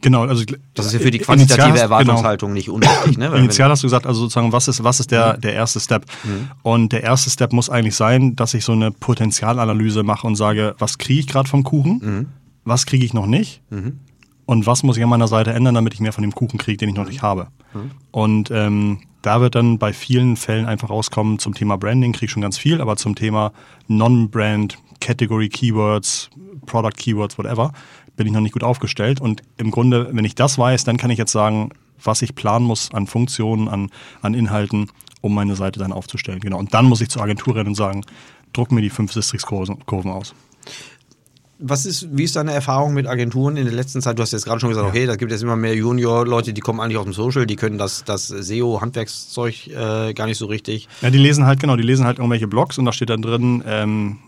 [0.00, 0.44] Genau, also
[0.74, 2.56] das ist ja für die quantitative hast, Erwartungshaltung genau.
[2.56, 3.16] nicht unwichtig.
[3.16, 3.26] Ne?
[3.38, 5.40] Initial hast du gesagt, also sozusagen, was ist, was ist der, mhm.
[5.40, 6.04] der erste Step?
[6.24, 6.50] Mhm.
[6.62, 10.74] Und der erste Step muss eigentlich sein, dass ich so eine Potenzialanalyse mache und sage,
[10.78, 12.26] was kriege ich gerade vom Kuchen, mhm.
[12.64, 14.00] was kriege ich noch nicht mhm.
[14.46, 16.76] und was muss ich an meiner Seite ändern, damit ich mehr von dem Kuchen kriege,
[16.76, 17.48] den ich noch nicht habe.
[17.72, 17.90] Mhm.
[18.10, 22.32] Und ähm, da wird dann bei vielen Fällen einfach rauskommen, zum Thema Branding kriege ich
[22.32, 23.52] schon ganz viel, aber zum Thema
[23.88, 26.28] Non-Brand, Category Keywords,
[26.66, 27.72] Product Keywords, whatever,
[28.16, 29.20] bin ich noch nicht gut aufgestellt.
[29.20, 31.70] Und im Grunde, wenn ich das weiß, dann kann ich jetzt sagen,
[32.02, 33.90] was ich planen muss an Funktionen, an,
[34.22, 36.40] an Inhalten, um meine Seite dann aufzustellen.
[36.40, 36.58] Genau.
[36.58, 38.04] Und dann muss ich zur Agentur rennen und sagen,
[38.52, 40.34] druck mir die fünf Sistrix-Kurven aus.
[41.60, 44.18] Was ist, wie ist deine Erfahrung mit Agenturen in der letzten Zeit?
[44.18, 44.90] Du hast jetzt gerade schon gesagt, ja.
[44.90, 47.78] okay, da gibt es immer mehr Junior-Leute, die kommen eigentlich aus dem Social, die können
[47.78, 50.88] das, das SEO-Handwerkszeug äh, gar nicht so richtig.
[51.00, 53.62] Ja, die lesen halt, genau, die lesen halt irgendwelche Blogs und da steht dann drin,
[53.66, 54.18] ähm,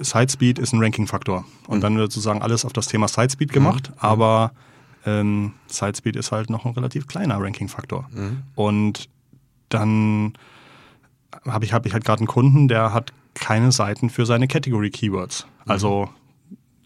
[0.00, 1.44] Sidespeed ist ein Ranking-Faktor.
[1.66, 1.82] Und mhm.
[1.82, 3.96] dann wird sozusagen alles auf das Thema Sidespeed gemacht, mhm.
[3.98, 4.52] aber
[5.04, 8.08] ähm, Sidespeed ist halt noch ein relativ kleiner Ranking-Faktor.
[8.12, 8.42] Mhm.
[8.54, 9.08] Und
[9.68, 10.34] dann
[11.46, 14.90] habe ich, hab ich halt gerade einen Kunden, der hat keine Seiten für seine Category
[14.90, 15.46] Keywords.
[15.64, 15.70] Mhm.
[15.70, 16.08] Also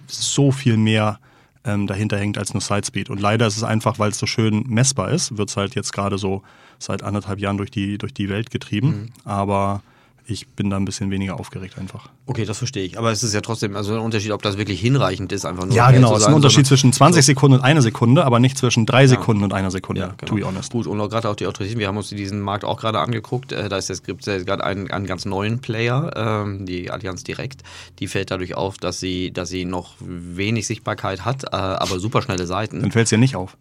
[0.08, 1.20] so viel mehr
[1.64, 3.10] ähm, dahinter hängt als nur Sidespeed.
[3.10, 5.92] Und leider ist es einfach, weil es so schön messbar ist, wird es halt jetzt
[5.92, 6.44] gerade so
[6.80, 8.88] seit anderthalb Jahren durch die, durch die Welt getrieben.
[8.88, 9.10] Mhm.
[9.26, 9.82] Aber
[10.30, 12.10] ich bin da ein bisschen weniger aufgeregt einfach.
[12.26, 12.98] Okay, das verstehe ich.
[12.98, 15.74] Aber es ist ja trotzdem also ein Unterschied, ob das wirklich hinreichend ist, einfach nur.
[15.74, 16.14] Ja, genau.
[16.14, 19.08] Es ist ein Unterschied zwischen 20 Sekunden und einer Sekunde, aber nicht zwischen drei ja.
[19.08, 20.30] Sekunden und einer Sekunde, ja, genau.
[20.30, 20.72] to be honest.
[20.72, 23.54] Gut, und gerade auch die Autoritäten, wir haben uns diesen Markt auch gerade angeguckt.
[23.54, 27.24] Äh, da ist jetzt, gibt es gerade einen, einen ganz neuen Player, ähm, die Allianz
[27.24, 27.64] Direkt.
[28.00, 32.22] Die fällt dadurch auf, dass sie, dass sie noch wenig Sichtbarkeit hat, äh, aber super
[32.22, 32.82] schnelle Seiten.
[32.82, 33.58] Dann fällt es ja nicht auf.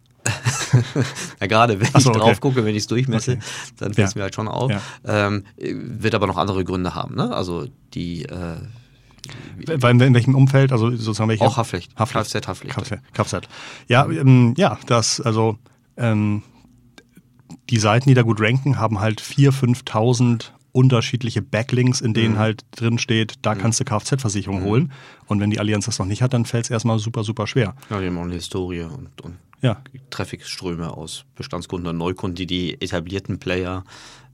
[1.39, 3.41] Ja, gerade wenn so, ich drauf gucke, wenn ich es durchmesse, okay.
[3.77, 4.19] dann fällt es ja.
[4.19, 4.71] mir halt schon auf.
[4.71, 4.81] Ja.
[5.05, 7.15] Ähm, wird aber noch andere Gründe haben.
[7.15, 7.33] Ne?
[7.33, 8.57] Also die äh,
[9.67, 10.71] in, in welchem Umfeld?
[10.71, 11.45] Also sozusagen welche?
[11.45, 11.95] Auch Haftpflicht.
[11.97, 12.33] Haftpflicht.
[12.33, 12.75] Kfz-Haftpflicht.
[12.75, 13.47] Kfz, Kfz.
[13.87, 15.57] Ja, ähm, ja, das, also
[15.97, 16.43] ähm,
[17.69, 22.39] die Seiten, die da gut ranken, haben halt 4.000, 5.000 unterschiedliche Backlinks, in denen mhm.
[22.39, 23.59] halt drin steht, da mhm.
[23.59, 24.65] kannst du Kfz-Versicherung mhm.
[24.65, 24.91] holen.
[25.25, 27.75] Und wenn die Allianz das noch nicht hat, dann fällt es erstmal super, super schwer.
[27.89, 29.81] Ja, die haben auch eine Historie und, und ja.
[30.09, 33.83] Traffic-Ströme aus Bestandskunden und Neukunden, die die etablierten Player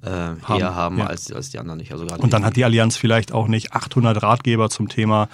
[0.03, 1.07] äh, haben, eher haben ja.
[1.07, 1.91] als, als die anderen nicht.
[1.91, 5.29] Also und dann hat die Allianz vielleicht auch nicht 800 Ratgeber zum Thema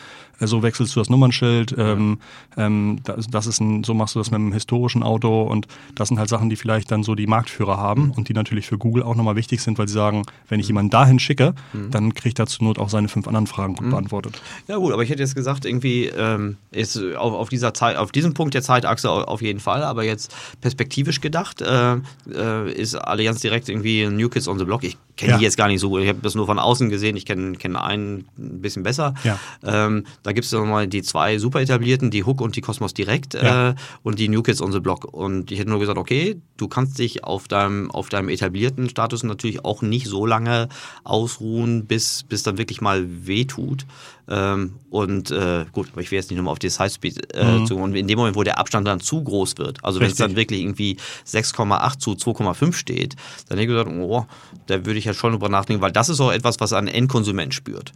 [0.48, 2.20] so wechselst du das Nummernschild, ähm,
[2.58, 6.08] ähm, das, das, ist ein, so machst du das mit einem historischen Auto und das
[6.08, 8.12] sind halt Sachen, die vielleicht dann so die Marktführer haben mhm.
[8.12, 10.70] und die natürlich für Google auch nochmal wichtig sind, weil sie sagen, wenn ich mhm.
[10.70, 11.92] jemanden dahin schicke, mhm.
[11.92, 13.92] dann kriegt er zur Not auch seine fünf anderen Fragen gut mhm.
[13.92, 14.42] beantwortet.
[14.68, 18.12] Ja gut, aber ich hätte jetzt gesagt, irgendwie ähm, ist auf, auf, dieser Zeit, auf
[18.12, 21.96] diesem Punkt der Zeitachse auf jeden Fall, aber jetzt perspektivisch gedacht, äh,
[22.34, 24.84] äh, ist Allianz direkt irgendwie New Kids on the Block.
[24.84, 25.38] Ich kenne ja.
[25.38, 26.02] ich jetzt gar nicht so gut.
[26.02, 27.16] Ich habe das nur von außen gesehen.
[27.16, 29.14] Ich kenne kenn einen ein bisschen besser.
[29.24, 29.40] Ja.
[29.64, 33.34] Ähm, da gibt es nochmal die zwei super etablierten, die Hook und die Cosmos Direct
[33.34, 33.72] Ja.
[33.72, 35.06] äh, und die New Kids on the Block.
[35.06, 39.24] Und ich hätte nur gesagt, okay, du kannst dich auf deinem, auf deinem etablierten Status
[39.24, 40.70] natürlich auch nicht so lange
[41.04, 43.86] ausruhen, bis, bis dann wirklich mal wehtut.
[44.30, 47.78] Ähm, und äh, gut, aber ich will jetzt nicht nochmal auf das Highspeed äh, zu.
[47.78, 50.36] Und in dem Moment, wo der Abstand dann zu groß wird, also wenn es dann
[50.36, 53.16] wirklich irgendwie 6,8 zu 2,5 steht,
[53.48, 54.26] dann hätte ich gesagt, oh,
[54.68, 57.54] da würde ich ja schon drüber nachdenken, weil das ist auch etwas, was ein Endkonsument
[57.54, 57.92] spürt.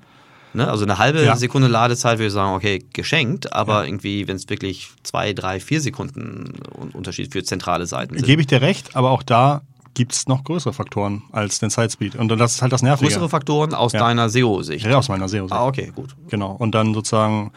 [0.55, 0.67] Ne?
[0.69, 1.35] Also eine halbe Ja.
[1.35, 5.81] Sekunde Ladezeit würde ich sagen, okay, geschenkt, aber irgendwie, wenn es wirklich zwei, drei, vier
[5.81, 8.25] Sekunden Un- Unterschied für zentrale Seiten sind.
[8.25, 9.61] Gebe ich dir recht, aber auch da
[9.95, 12.15] gibt es noch größere Faktoren als den Sidespeed.
[12.15, 13.07] Und das ist halt das Nervige.
[13.09, 13.99] Größere Faktoren aus Ja.
[13.99, 14.85] deiner SEO-Sicht.
[14.85, 15.47] Ja, aus meiner SEO.
[15.51, 16.15] Ah, okay, gut.
[16.29, 16.51] Genau.
[16.51, 17.51] Und dann sozusagen,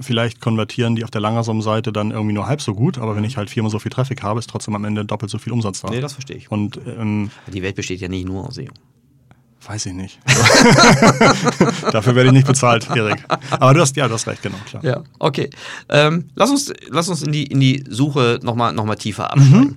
[0.00, 3.36] vielleicht konvertieren die auf der Langersom-Seite dann irgendwie nur halb so gut, aber wenn ich
[3.36, 5.90] halt viermal so viel Traffic habe, ist trotzdem am Ende doppelt so viel Umsatz da.
[5.90, 6.50] Nee, das verstehe ich.
[6.50, 8.70] Und ähm, Die Welt besteht ja nicht nur aus SEO.
[9.66, 10.18] weiß ich nicht.
[11.92, 13.24] Dafür werde ich nicht bezahlt, Erik.
[13.50, 14.84] Aber du hast, ja, du hast recht, genau, klar.
[14.84, 15.50] Ja, okay.
[15.88, 19.76] Ähm, lass uns, lass uns in die, in die Suche nochmal noch mal tiefer absteigen.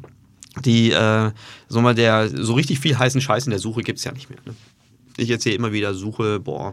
[0.66, 1.32] Die, äh,
[1.68, 4.30] so mal der, so richtig viel heißen Scheiß in der Suche gibt es ja nicht
[4.30, 4.40] mehr.
[4.46, 4.54] Ne?
[5.18, 6.72] Ich erzähle immer wieder Suche, boah,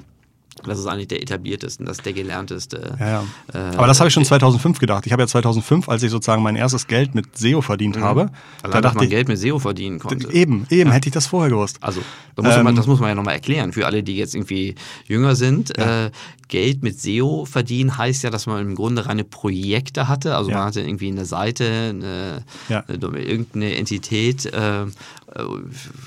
[0.64, 2.96] das ist eigentlich der etablierteste, das ist der gelernteste.
[3.00, 3.24] Ja, ja.
[3.54, 5.06] Äh, Aber das habe ich schon 2005 gedacht.
[5.06, 8.32] Ich habe ja 2005, als ich sozusagen mein erstes Geld mit SEO verdient habe, Allein,
[8.62, 10.30] da dass dachte man ich, Geld mit SEO verdienen konnte.
[10.32, 11.78] eben, eben, hätte ich das vorher gewusst.
[11.80, 12.02] Also,
[12.36, 13.72] da muss Ähm, man, das muss man ja nochmal erklären.
[13.72, 14.74] Für alle, die jetzt irgendwie
[15.06, 16.10] jünger sind, äh,
[16.48, 20.34] Geld mit SEO verdienen heißt ja, dass man im Grunde reine Projekte hatte.
[20.36, 20.56] Also Ja.
[20.58, 22.82] man hatte irgendwie eine Seite, eine, Ja.
[22.88, 24.86] eine, irgendeine Entität äh,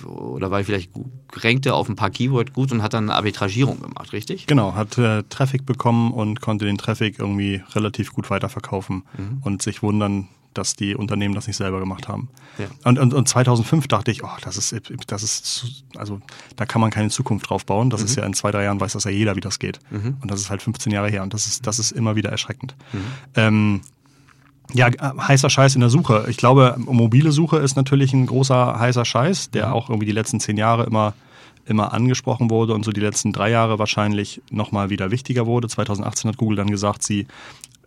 [0.05, 1.05] oder war vielleicht gut,
[1.35, 4.47] rankte auf ein paar Keyword gut und hat dann eine Arbitragierung gemacht, richtig?
[4.47, 9.37] Genau, hat äh, Traffic bekommen und konnte den Traffic irgendwie relativ gut weiterverkaufen Mhm.
[9.41, 12.29] und sich wundern, dass die Unternehmen das nicht selber gemacht haben.
[12.59, 12.67] Ja.
[12.83, 14.75] Und, und, und 2005 dachte ich, oh, das ist,
[15.07, 16.19] das ist, also
[16.55, 17.89] da kann man keine Zukunft drauf bauen.
[17.89, 18.05] Das Mhm.
[18.05, 19.79] ist ja in zwei, drei Jahren weiß das ja jeder, wie das geht.
[19.89, 22.75] Und das ist halt 15 Jahre her und das ist, das ist immer wieder erschreckend.
[22.91, 22.99] Mhm.
[23.35, 23.81] Ähm,
[24.73, 26.25] ja, äh, heißer Scheiß in der Suche.
[26.29, 29.73] Ich glaube, mobile Suche ist natürlich ein großer heißer Scheiß, der Mhm.
[29.73, 31.13] auch irgendwie die letzten zehn Jahre immer,
[31.65, 35.67] immer angesprochen wurde und so die letzten drei Jahre wahrscheinlich nochmal wieder wichtiger wurde.
[35.67, 37.27] 2018 hat Google dann gesagt, sie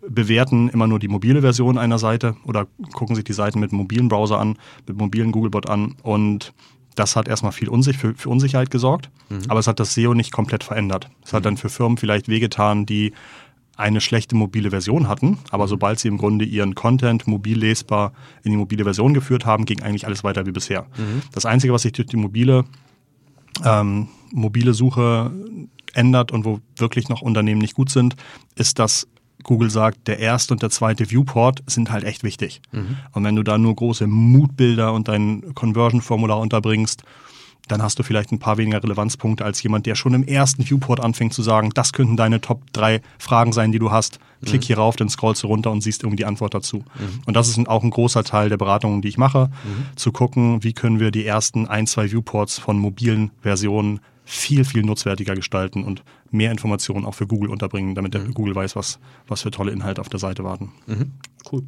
[0.07, 4.07] bewerten immer nur die mobile Version einer Seite oder gucken sich die Seiten mit mobilen
[4.07, 4.57] Browser an,
[4.87, 6.53] mit mobilen Googlebot an und
[6.95, 9.09] das hat erstmal viel Unsich für, für Unsicherheit gesorgt,
[9.49, 11.09] aber es hat das SEO nicht komplett verändert.
[11.23, 13.13] Es hat dann für Firmen vielleicht wehgetan, die
[13.77, 18.11] eine schlechte mobile Version hatten, aber sobald sie im Grunde ihren Content mobil lesbar
[18.43, 20.87] in die mobile Version geführt haben, ging eigentlich alles weiter wie bisher.
[21.31, 22.65] Das Einzige, was sich durch die mobile,
[23.63, 25.31] ähm, mobile Suche
[25.93, 28.15] ändert und wo wirklich noch Unternehmen nicht gut sind,
[28.55, 29.07] ist, dass
[29.43, 32.61] Google sagt, der erste und der zweite Viewport sind halt echt wichtig.
[33.13, 37.03] Und wenn du da nur große Moodbilder und dein Conversion-Formular unterbringst,
[37.67, 40.99] dann hast du vielleicht ein paar weniger Relevanzpunkte als jemand, der schon im ersten Viewport
[40.99, 44.19] anfängt zu sagen, das könnten deine Top drei Fragen sein, die du hast.
[44.45, 46.83] Klick hier rauf, dann scrollst du runter und siehst irgendwie die Antwort dazu.
[47.25, 49.49] Und das ist auch ein großer Teil der Beratungen, die ich mache,
[49.95, 53.99] zu gucken, wie können wir die ersten ein, zwei Viewports von mobilen Versionen
[54.29, 58.75] viel, viel nutzwertiger gestalten und mehr Informationen auch für Google unterbringen, damit der Google weiß,
[58.75, 60.73] was, was für tolle Inhalte auf der Seite warten.
[61.49, 61.63] Cool.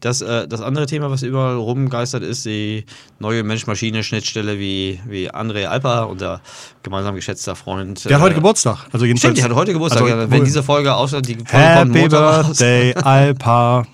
[0.00, 2.84] Das, äh, das andere Thema, was überall rumgeistert, ist die
[3.20, 6.42] neue Mensch-Maschine-Schnittstelle, wie, wie André Alper, unser
[6.82, 8.04] gemeinsam geschätzter Freund.
[8.04, 8.86] Der hat äh, heute Geburtstag.
[8.92, 10.02] Also jedenfalls, Stimmt, die hat heute Geburtstag.
[10.02, 12.46] Also, ja, wenn diese Folge ausschaut, die Folge kommt Happy raus.
[12.48, 13.86] Birthday, Alpa.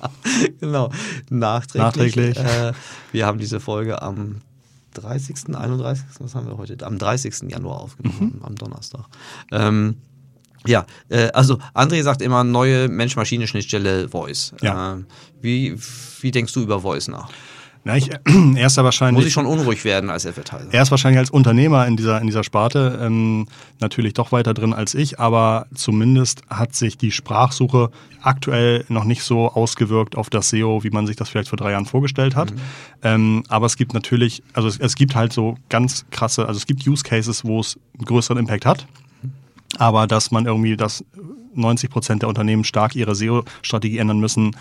[0.60, 0.90] genau,
[1.30, 2.36] nachträglich.
[2.36, 2.36] Nachträglich.
[2.36, 2.72] Äh,
[3.12, 4.42] wir haben diese Folge am
[4.94, 6.84] 30., 31., was haben wir heute?
[6.86, 7.50] Am 30.
[7.50, 9.06] Januar aufgenommen, am Donnerstag.
[9.52, 9.96] Ähm,
[10.66, 14.54] ja, äh, also André sagt immer neue Mensch-Maschine-Schnittstelle Voice.
[14.62, 14.96] Ja.
[14.96, 15.04] Äh,
[15.42, 15.76] wie,
[16.20, 17.30] wie denkst du über Voice nach?
[17.84, 18.10] Na, ich,
[18.56, 19.24] er ist ja wahrscheinlich.
[19.24, 20.68] Muss ich schon unruhig werden als Advertiser?
[20.72, 23.46] Er ist wahrscheinlich als Unternehmer in dieser, in dieser Sparte ähm,
[23.78, 27.90] natürlich doch weiter drin als ich, aber zumindest hat sich die Sprachsuche
[28.22, 31.72] aktuell noch nicht so ausgewirkt auf das SEO, wie man sich das vielleicht vor drei
[31.72, 32.54] Jahren vorgestellt hat.
[33.02, 36.66] Ähm, aber es gibt natürlich, also es, es gibt halt so ganz krasse, also es
[36.66, 38.86] gibt Use Cases, wo es einen größeren Impact hat.
[39.76, 41.04] Aber dass man irgendwie, dass
[41.54, 44.56] 90 Prozent der Unternehmen stark ihre SEO-Strategie ändern müssen,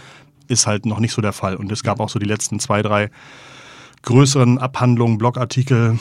[0.54, 1.56] ist halt noch nicht so der Fall.
[1.56, 3.10] Und es gab auch so die letzten zwei, drei
[4.04, 6.00] größeren Abhandlungen, Blogartikel,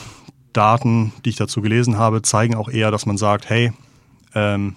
[0.53, 3.73] Daten, die ich dazu gelesen habe, zeigen auch eher, dass man sagt, hey,
[4.35, 4.75] ähm,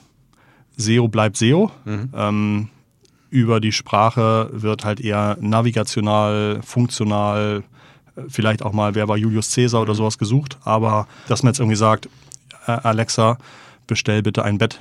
[0.76, 1.70] SEO bleibt SEO.
[2.14, 2.68] Ähm,
[3.30, 7.62] über die Sprache wird halt eher navigational, funktional,
[8.16, 10.58] äh, vielleicht auch mal, wer war Julius Caesar oder sowas gesucht.
[10.64, 12.08] Aber dass man jetzt irgendwie sagt,
[12.66, 13.38] Alexa,
[13.86, 14.80] bestell bitte ein Bett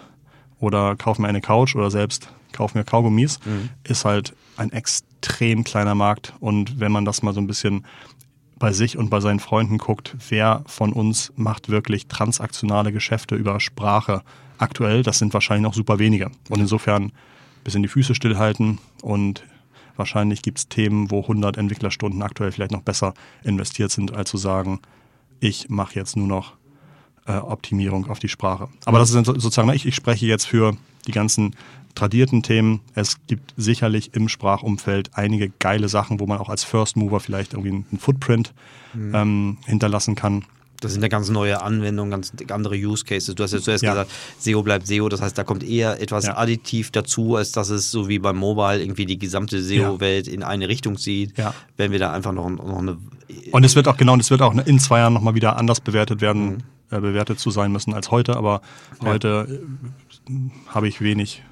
[0.59, 3.39] oder kauf mir eine Couch oder selbst kauf mir Kaugummis,
[3.83, 6.33] ist halt ein extrem kleiner Markt.
[6.39, 7.85] Und wenn man das mal so ein bisschen
[8.57, 13.59] bei sich und bei seinen Freunden guckt, wer von uns macht wirklich transaktionale Geschäfte über
[13.59, 14.23] Sprache
[14.57, 15.03] aktuell.
[15.03, 16.31] Das sind wahrscheinlich noch super wenige.
[16.49, 17.11] Und insofern ein
[17.63, 19.43] bisschen die Füße stillhalten und
[19.95, 24.37] wahrscheinlich gibt es Themen, wo 100 Entwicklerstunden aktuell vielleicht noch besser investiert sind, als zu
[24.37, 24.79] sagen,
[25.39, 26.53] ich mache jetzt nur noch
[27.27, 28.69] äh, Optimierung auf die Sprache.
[28.85, 30.75] Aber das ist sozusagen, ich, ich spreche jetzt für
[31.07, 31.55] die ganzen
[31.95, 32.81] tradierten Themen.
[32.93, 37.53] Es gibt sicherlich im Sprachumfeld einige geile Sachen, wo man auch als First Mover vielleicht
[37.53, 38.53] irgendwie einen Footprint
[38.93, 39.15] mhm.
[39.15, 40.45] ähm, hinterlassen kann.
[40.81, 43.33] Das sind ja ganz neue Anwendungen, ganz andere Use Cases.
[43.33, 43.91] Du hast ja zuerst ja.
[43.91, 45.07] gesagt, SEO bleibt SEO.
[45.07, 46.37] Das heißt, da kommt eher etwas ja.
[46.37, 50.33] additiv dazu, als dass es so wie beim Mobile irgendwie die gesamte SEO-Welt ja.
[50.33, 51.37] in eine Richtung zieht.
[51.37, 51.53] Ja.
[51.77, 52.97] Wenn wir da einfach noch, noch eine.
[53.51, 55.79] Und es wird auch, genau, und es wird auch in zwei Jahren nochmal wieder anders
[55.79, 56.57] bewertet werden, mhm.
[56.91, 58.37] Äh, bewertet zu sein müssen als heute.
[58.37, 58.61] Aber
[59.01, 59.61] heute
[60.29, 60.33] äh,
[60.67, 61.43] habe ich wenig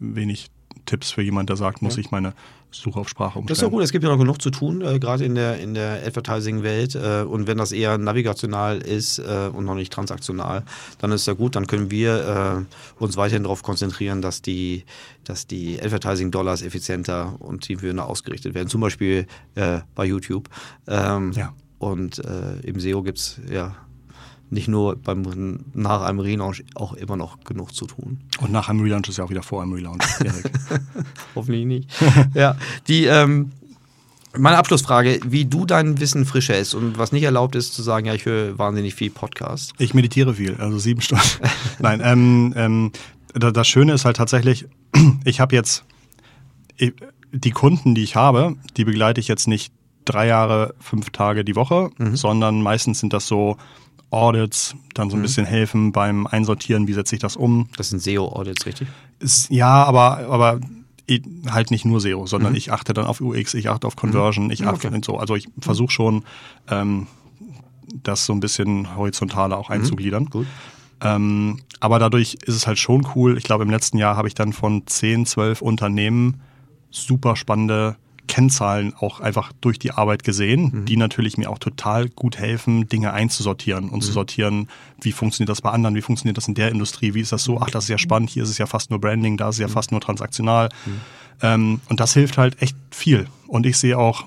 [0.00, 0.50] wenig
[0.86, 2.00] Tipps für jemand, der sagt, muss ja.
[2.00, 2.32] ich meine
[2.72, 3.46] Suche auf Sprache umstellen.
[3.48, 5.58] Das ist doch gut, es gibt ja noch genug zu tun, äh, gerade in der,
[5.58, 6.94] in der Advertising-Welt.
[6.94, 10.64] Äh, und wenn das eher navigational ist äh, und noch nicht transaktional,
[10.98, 12.66] dann ist ja gut, dann können wir
[12.98, 14.84] äh, uns weiterhin darauf konzentrieren, dass die,
[15.24, 18.68] dass die Advertising-Dollars effizienter und zielführender ausgerichtet werden.
[18.68, 19.26] Zum Beispiel
[19.56, 20.48] äh, bei YouTube.
[20.86, 21.52] Ähm, ja.
[21.78, 23.74] Und äh, im SEO gibt es ja
[24.50, 28.18] nicht nur beim, nach einem Relaunch auch immer noch genug zu tun.
[28.40, 30.04] Und nach einem Relaunch ist ja auch wieder vor einem Relaunch.
[31.34, 31.90] Hoffentlich nicht.
[32.34, 32.56] ja,
[32.88, 33.52] die, ähm,
[34.36, 38.06] meine Abschlussfrage, wie du dein Wissen frisch hältst und was nicht erlaubt ist, zu sagen,
[38.06, 39.72] ja, ich höre wahnsinnig viel Podcast.
[39.78, 41.24] Ich meditiere viel, also sieben Stunden.
[41.78, 42.92] Nein, ähm, ähm,
[43.34, 44.66] das Schöne ist halt tatsächlich,
[45.24, 45.84] ich habe jetzt
[47.32, 49.72] die Kunden, die ich habe, die begleite ich jetzt nicht
[50.04, 52.16] drei Jahre, fünf Tage die Woche, mhm.
[52.16, 53.56] sondern meistens sind das so
[54.10, 55.22] Audits, dann so ein mhm.
[55.22, 57.68] bisschen helfen beim Einsortieren, wie setze ich das um.
[57.76, 58.88] Das sind SEO-Audits, richtig?
[59.20, 60.60] Ist, ja, aber, aber
[61.48, 62.58] halt nicht nur SEO, sondern mhm.
[62.58, 64.50] ich achte dann auf UX, ich achte auf Conversion, mhm.
[64.52, 65.00] ich achte okay.
[65.04, 65.16] so.
[65.16, 66.24] Also ich versuche schon,
[66.68, 67.06] ähm,
[68.02, 69.76] das so ein bisschen horizontaler auch mhm.
[69.76, 70.26] einzugliedern.
[70.26, 70.46] Gut.
[71.00, 73.38] Ähm, aber dadurch ist es halt schon cool.
[73.38, 76.42] Ich glaube, im letzten Jahr habe ich dann von 10, 12 Unternehmen
[76.90, 77.96] super spannende
[78.30, 80.84] Kennzahlen auch einfach durch die Arbeit gesehen, mhm.
[80.84, 84.02] die natürlich mir auch total gut helfen, Dinge einzusortieren und mhm.
[84.02, 84.68] zu sortieren,
[85.02, 87.60] wie funktioniert das bei anderen, wie funktioniert das in der Industrie, wie ist das so,
[87.60, 89.60] ach, das ist ja spannend, hier ist es ja fast nur Branding, da ist es
[89.60, 89.72] ja mhm.
[89.72, 90.68] fast nur transaktional.
[90.86, 91.00] Mhm.
[91.42, 93.26] Ähm, und das hilft halt echt viel.
[93.48, 94.24] Und ich sehe auch,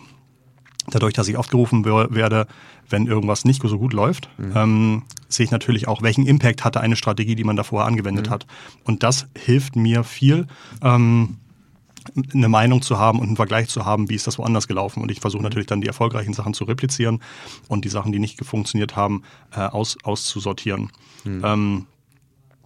[0.90, 2.48] dadurch, dass ich aufgerufen werde,
[2.90, 4.52] wenn irgendwas nicht so gut läuft, mhm.
[4.54, 8.32] ähm, sehe ich natürlich auch, welchen Impact hatte eine Strategie, die man davor angewendet mhm.
[8.32, 8.46] hat.
[8.84, 10.48] Und das hilft mir viel.
[10.82, 11.38] Ähm,
[12.34, 15.02] eine Meinung zu haben und einen Vergleich zu haben, wie ist das woanders gelaufen.
[15.02, 15.46] Und ich versuche mhm.
[15.46, 17.22] natürlich dann die erfolgreichen Sachen zu replizieren
[17.68, 19.24] und die Sachen, die nicht funktioniert haben,
[19.56, 20.92] äh, aus, auszusortieren.
[21.24, 21.42] Mhm.
[21.44, 21.86] Ähm,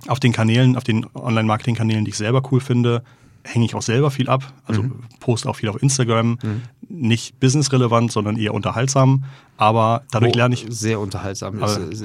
[0.08, 3.04] auf den Kanälen, auf den Online-Marketing-Kanälen, die ich selber cool finde,
[3.44, 4.54] hänge ich auch selber viel ab.
[4.66, 5.00] Also mhm.
[5.20, 6.38] poste auch viel auf Instagram.
[6.42, 6.62] Mhm.
[6.90, 9.24] Nicht businessrelevant, sondern eher unterhaltsam.
[9.58, 10.66] Aber dadurch oh, lerne ich.
[10.70, 11.62] Sehr unterhaltsam.
[11.62, 12.04] Ist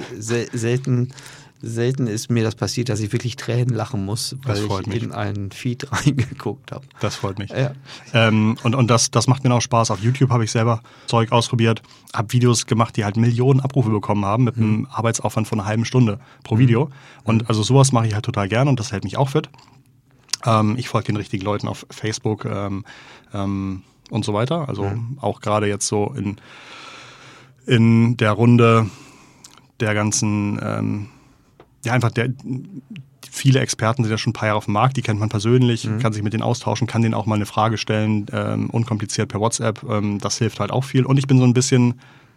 [0.53, 1.13] selten
[1.63, 5.03] selten ist mir das passiert, dass ich wirklich Tränen lachen muss, weil ich mich.
[5.03, 6.85] in einen Feed reingeguckt habe.
[7.01, 7.51] Das freut mich.
[7.51, 7.73] Ja.
[8.13, 9.91] Ähm, und und das, das macht mir auch Spaß.
[9.91, 11.83] Auf YouTube habe ich selber Zeug ausprobiert,
[12.13, 14.65] habe Videos gemacht, die halt Millionen Abrufe bekommen haben mit mhm.
[14.65, 16.87] einem Arbeitsaufwand von einer halben Stunde pro Video.
[16.87, 16.93] Mhm.
[17.25, 19.49] Und also sowas mache ich halt total gerne und das hält mich auch fit.
[20.45, 22.85] Ähm, ich folge den richtigen Leuten auf Facebook ähm,
[23.33, 24.69] ähm und so weiter.
[24.69, 25.19] Also mhm.
[25.21, 26.37] auch gerade jetzt so in,
[27.67, 28.91] in der Runde
[29.81, 31.09] der ganzen ähm,
[31.85, 32.31] ja, einfach der,
[33.31, 35.87] viele Experten sind ja schon ein paar Jahre auf dem Markt, die kennt man persönlich,
[35.87, 35.99] mhm.
[35.99, 39.41] kann sich mit denen austauschen, kann denen auch mal eine Frage stellen, ähm, unkompliziert per
[39.41, 39.83] WhatsApp.
[39.89, 41.05] Ähm, das hilft halt auch viel.
[41.05, 41.95] Und ich bin so ein bisschen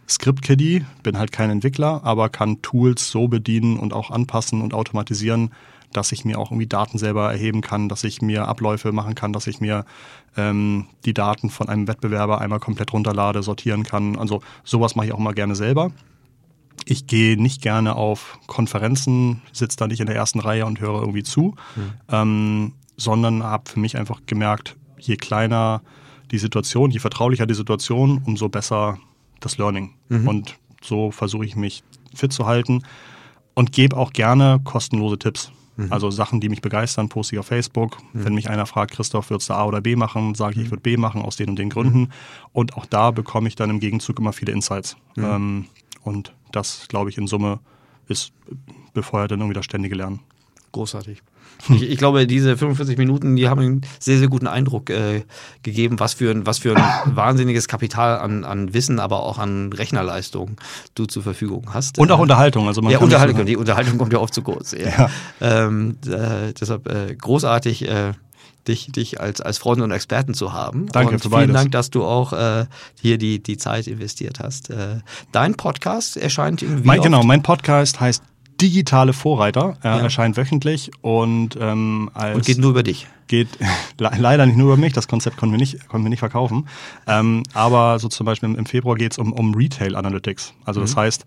[0.08, 5.52] Script-Kiddie, bin halt kein Entwickler, aber kann Tools so bedienen und auch anpassen und automatisieren,
[5.94, 9.34] dass ich mir auch irgendwie Daten selber erheben kann, dass ich mir Abläufe machen kann,
[9.34, 9.86] dass ich mir
[10.38, 14.18] ähm, die Daten von einem Wettbewerber einmal komplett runterlade, sortieren kann.
[14.18, 15.92] Also sowas mache ich auch mal gerne selber.
[16.86, 21.00] Ich gehe nicht gerne auf Konferenzen, sitze da nicht in der ersten Reihe und höre
[21.02, 21.94] irgendwie zu, mhm.
[22.10, 25.82] ähm, sondern habe für mich einfach gemerkt, je kleiner
[26.32, 29.00] die Situation, je vertraulicher die Situation, umso besser
[29.40, 29.94] das Learning.
[30.10, 30.28] Mhm.
[30.28, 31.84] Und so versuche ich mich
[32.14, 32.84] fit zu halten
[33.54, 35.52] und gebe auch gerne kostenlose Tipps.
[35.78, 35.92] Mhm.
[35.92, 37.98] Also Sachen, die mich begeistern, poste ich auf Facebook.
[38.14, 38.26] Mhm.
[38.26, 40.72] Wenn mich einer fragt, Christoph, würdest du A oder B machen, sage ich, ich mhm.
[40.72, 42.00] würde B machen aus den und den Gründen.
[42.00, 42.12] Mhm.
[42.54, 44.96] Und auch da bekomme ich dann im Gegenzug immer viele Insights.
[45.16, 45.24] Mhm.
[45.24, 45.66] Ähm,
[46.04, 47.60] und das, glaube ich, in Summe
[48.08, 48.32] ist
[48.94, 50.22] befeuert dann irgendwie das ständige Lernen.
[50.72, 51.22] Großartig.
[51.70, 55.24] Ich, ich, glaube, diese 45 Minuten, die haben einen sehr, sehr guten Eindruck äh,
[55.64, 59.72] gegeben, was für, ein, was für ein wahnsinniges Kapital an, an Wissen, aber auch an
[59.72, 60.58] Rechnerleistung
[60.96, 61.98] du zur Verfügung hast.
[61.98, 62.68] Und auch Unterhaltung.
[62.68, 63.46] Also man ja, Unterhaltung.
[63.46, 64.74] Die Unterhaltung kommt ja oft zu kurz.
[64.74, 64.90] Ja.
[64.90, 65.10] ja.
[65.42, 67.88] Ähm, äh, deshalb äh, großartig.
[68.68, 70.88] Dich, dich als, als Freund und Experten zu haben.
[70.92, 71.56] Danke und für vielen beides.
[71.56, 72.66] Dank, dass du auch äh,
[73.00, 74.70] hier die, die Zeit investiert hast.
[74.72, 75.02] Äh,
[75.32, 76.88] dein Podcast erscheint irgendwie.
[76.88, 78.24] Mein, genau, mein Podcast heißt
[78.62, 79.78] Digitale Vorreiter.
[79.82, 80.02] Er Ja.
[80.04, 83.06] erscheint wöchentlich und, ähm, als Und geht nur über dich.
[83.28, 83.50] geht
[84.00, 86.68] le- leider nicht nur über mich, das Konzept konnten wir nicht, konnten wir nicht verkaufen.
[87.06, 90.54] Ähm, aber so zum Beispiel im, Februar geht es um, um Retail Analytics.
[90.64, 91.26] Also das heißt,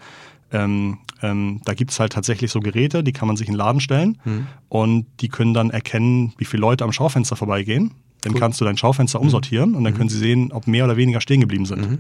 [0.53, 3.59] ähm, ähm, da gibt es halt tatsächlich so Geräte, die kann man sich in den
[3.59, 4.19] Laden stellen
[4.69, 7.93] und die können dann erkennen, wie viele Leute am Schaufenster vorbeigehen.
[8.23, 8.41] Dann Cool.
[8.41, 11.41] kannst du dein Schaufenster umsortieren und dann können sie sehen, ob mehr oder weniger stehen
[11.41, 11.99] geblieben sind.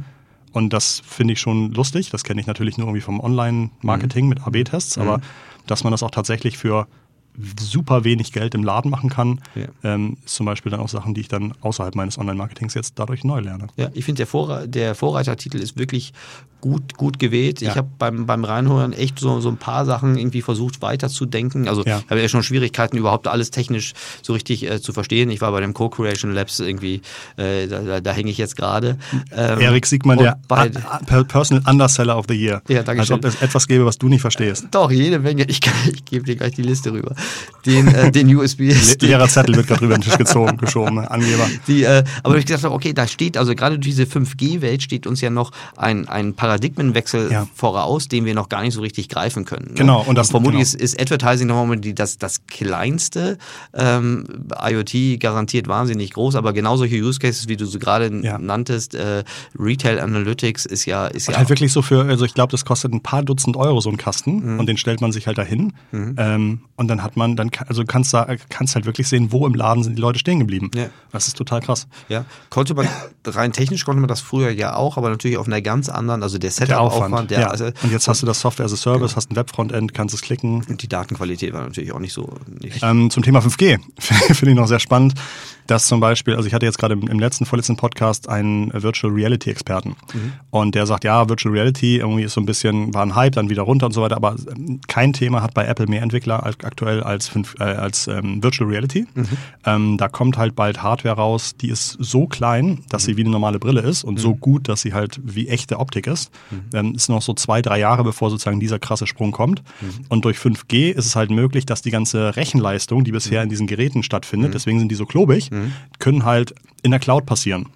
[0.52, 2.10] Und das finde ich schon lustig.
[2.10, 5.20] Das kenne ich natürlich nur irgendwie vom Online-Marketing mit AB-Tests, aber
[5.66, 6.86] dass man das auch tatsächlich für
[7.60, 9.66] super wenig Geld im Laden machen kann, Ja.
[9.84, 13.24] ähm, ist zum Beispiel dann auch Sachen, die ich dann außerhalb meines Online-Marketings jetzt dadurch
[13.24, 13.68] neu lerne.
[13.76, 16.12] Ja, ich finde, der, Vorre der Vorreitertitel ist wirklich
[16.60, 17.60] gut, gut gewählt.
[17.60, 17.70] Ja.
[17.70, 21.68] Ich habe beim, beim Reinhören echt so, so ein paar Sachen irgendwie versucht weiterzudenken.
[21.68, 21.98] Also Ja.
[22.04, 25.30] ich habe ja schon Schwierigkeiten, überhaupt alles technisch so richtig äh, zu verstehen.
[25.30, 27.02] Ich war bei dem Co-Creation Labs irgendwie,
[27.36, 28.98] äh, da, da, da hänge ich jetzt gerade.
[29.30, 30.68] Ähm, Erik Siegmann, der bei,
[31.28, 32.60] Personal Underseller of the Year.
[32.68, 34.66] Ja, danke Als ob es etwas gäbe, was du nicht verstehst.
[34.72, 35.44] doch, jede Menge.
[35.44, 35.60] Ich,
[35.92, 37.14] ich gebe dir gleich die Liste rüber.
[37.66, 38.60] Den, äh, den USB.
[38.60, 41.10] Le- Leerer Zettel wird gerade drüber den Tisch gezogen, geschoben, ne?
[41.10, 41.46] Angeber.
[41.66, 45.06] Die, äh, aber ich gesagt habe, okay, da steht, also gerade durch diese 5G-Welt steht
[45.06, 47.46] uns ja noch ein, ein Paradigmenwechsel Ja.
[47.54, 49.66] voraus, den wir noch gar nicht so richtig greifen können.
[49.68, 49.74] Ne?
[49.74, 50.82] Genau, und das- vermutlich genau.
[50.84, 53.38] ist, ist Advertising nochmal das, das kleinste.
[53.74, 54.24] Ähm,
[54.62, 58.38] IoT garantiert wahnsinnig groß, aber genau solche Use Cases, wie du sie gerade Ja.
[58.38, 59.24] nanntest, äh,
[59.58, 62.64] Retail Analytics ist ja, ist Und ja halt wirklich so für, also ich glaube, das
[62.64, 64.60] kostet ein paar Dutzend Euro so ein Kasten Mhm.
[64.60, 65.72] und den stellt man sich halt dahin.
[65.92, 69.46] Ähm, und dann hat man, dann kann- also kannst da kannst halt wirklich sehen, wo
[69.46, 70.70] im Laden sind die Leute stehen geblieben.
[70.74, 70.86] Ja.
[71.12, 71.86] Das ist total krass.
[72.08, 72.86] Ja, konnte man,
[73.26, 76.38] rein technisch konnte man das früher ja auch, aber natürlich auf einer ganz anderen, also
[76.38, 77.28] der Der Aufwand.
[77.28, 77.48] Setup-Aufwand, ja.
[77.48, 80.20] also, und jetzt hast du das Software as a Service, hast ein Webfrontend, kannst es
[80.22, 80.62] klicken.
[80.68, 84.56] und die Datenqualität war natürlich auch nicht so, nicht, Ähm, zum Thema 5G finde ich
[84.56, 85.14] noch sehr spannend,
[85.68, 89.12] dass zum Beispiel, also ich hatte jetzt gerade im, im letzten, vorletzten Podcast einen Virtual
[89.12, 89.94] Reality Experten.
[90.50, 93.50] Und der sagt, ja, Virtual Reality irgendwie ist so ein bisschen, war ein Hype, dann
[93.50, 96.56] wieder runter und so weiter, aber ähm, kein Thema hat bei Apple mehr Entwickler als,
[96.64, 99.06] aktuell als, fünf, äh, als ähm, Virtual Reality.
[99.66, 103.30] Ähm, da kommt halt bald Hardware raus, die ist so klein, dass sie wie eine
[103.30, 106.30] normale Brille ist und so gut, dass sie halt wie echte Optik ist.
[106.72, 109.62] Ähm, ist noch so zwei, drei Jahre, bevor sozusagen dieser krasse Sprung kommt.
[110.08, 113.66] Und durch 5G ist es halt möglich, dass die ganze Rechenleistung, die bisher in diesen
[113.66, 115.50] Geräten stattfindet, deswegen sind die so klobig,
[115.98, 117.68] können halt in der Cloud passieren.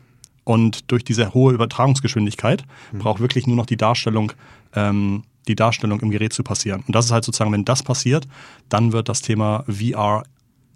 [0.44, 2.64] Und durch diese hohe Übertragungsgeschwindigkeit
[2.98, 4.32] braucht wirklich nur noch die Darstellung,
[4.74, 6.82] ähm, die Darstellung im Gerät zu passieren.
[6.86, 8.26] Und das ist halt sozusagen, wenn das passiert,
[8.68, 10.24] dann wird das Thema VR,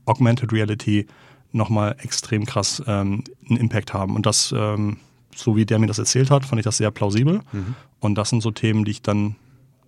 [0.04, 1.06] Augmented Reality,
[1.52, 4.14] nochmal extrem krass ähm, einen Impact haben.
[4.14, 4.98] Und das, ähm,
[5.34, 7.40] so wie der mir das erzählt hat, fand ich das sehr plausibel.
[8.00, 9.36] Und das sind so Themen, die ich dann,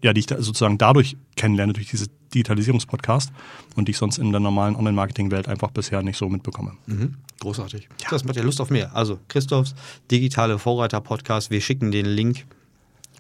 [0.03, 3.33] ja, die ich da sozusagen dadurch kennenlerne, durch diese Digitalisierungspodcast
[3.77, 6.73] und die ich sonst in der normalen Online-Marketing-Welt einfach bisher nicht so mitbekomme.
[6.87, 7.17] Mhm.
[7.41, 7.89] Großartig.
[8.11, 8.95] Das macht ja Lust auf mehr.
[8.95, 9.75] Also Christophs
[10.11, 11.51] digitale Vorreiter-Podcast.
[11.51, 12.45] Wir schicken den Link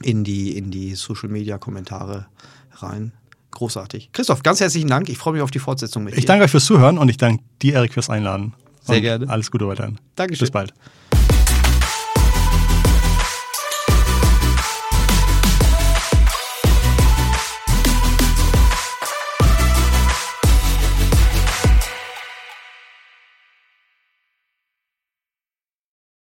[0.02, 2.26] in die, in die Social-Media-Kommentare
[2.74, 3.12] rein.
[3.50, 4.10] Großartig.
[4.12, 5.08] Christoph, ganz herzlichen Dank.
[5.08, 6.26] Ich freue mich auf die Fortsetzung mit Ich dir.
[6.26, 8.52] danke euch fürs Zuhören und ich danke dir, Erik, fürs Einladen.
[8.82, 9.28] Sehr und gerne.
[9.28, 9.98] Alles Gute weiterhin.
[10.16, 10.44] Dankeschön.
[10.44, 10.74] Bis bald.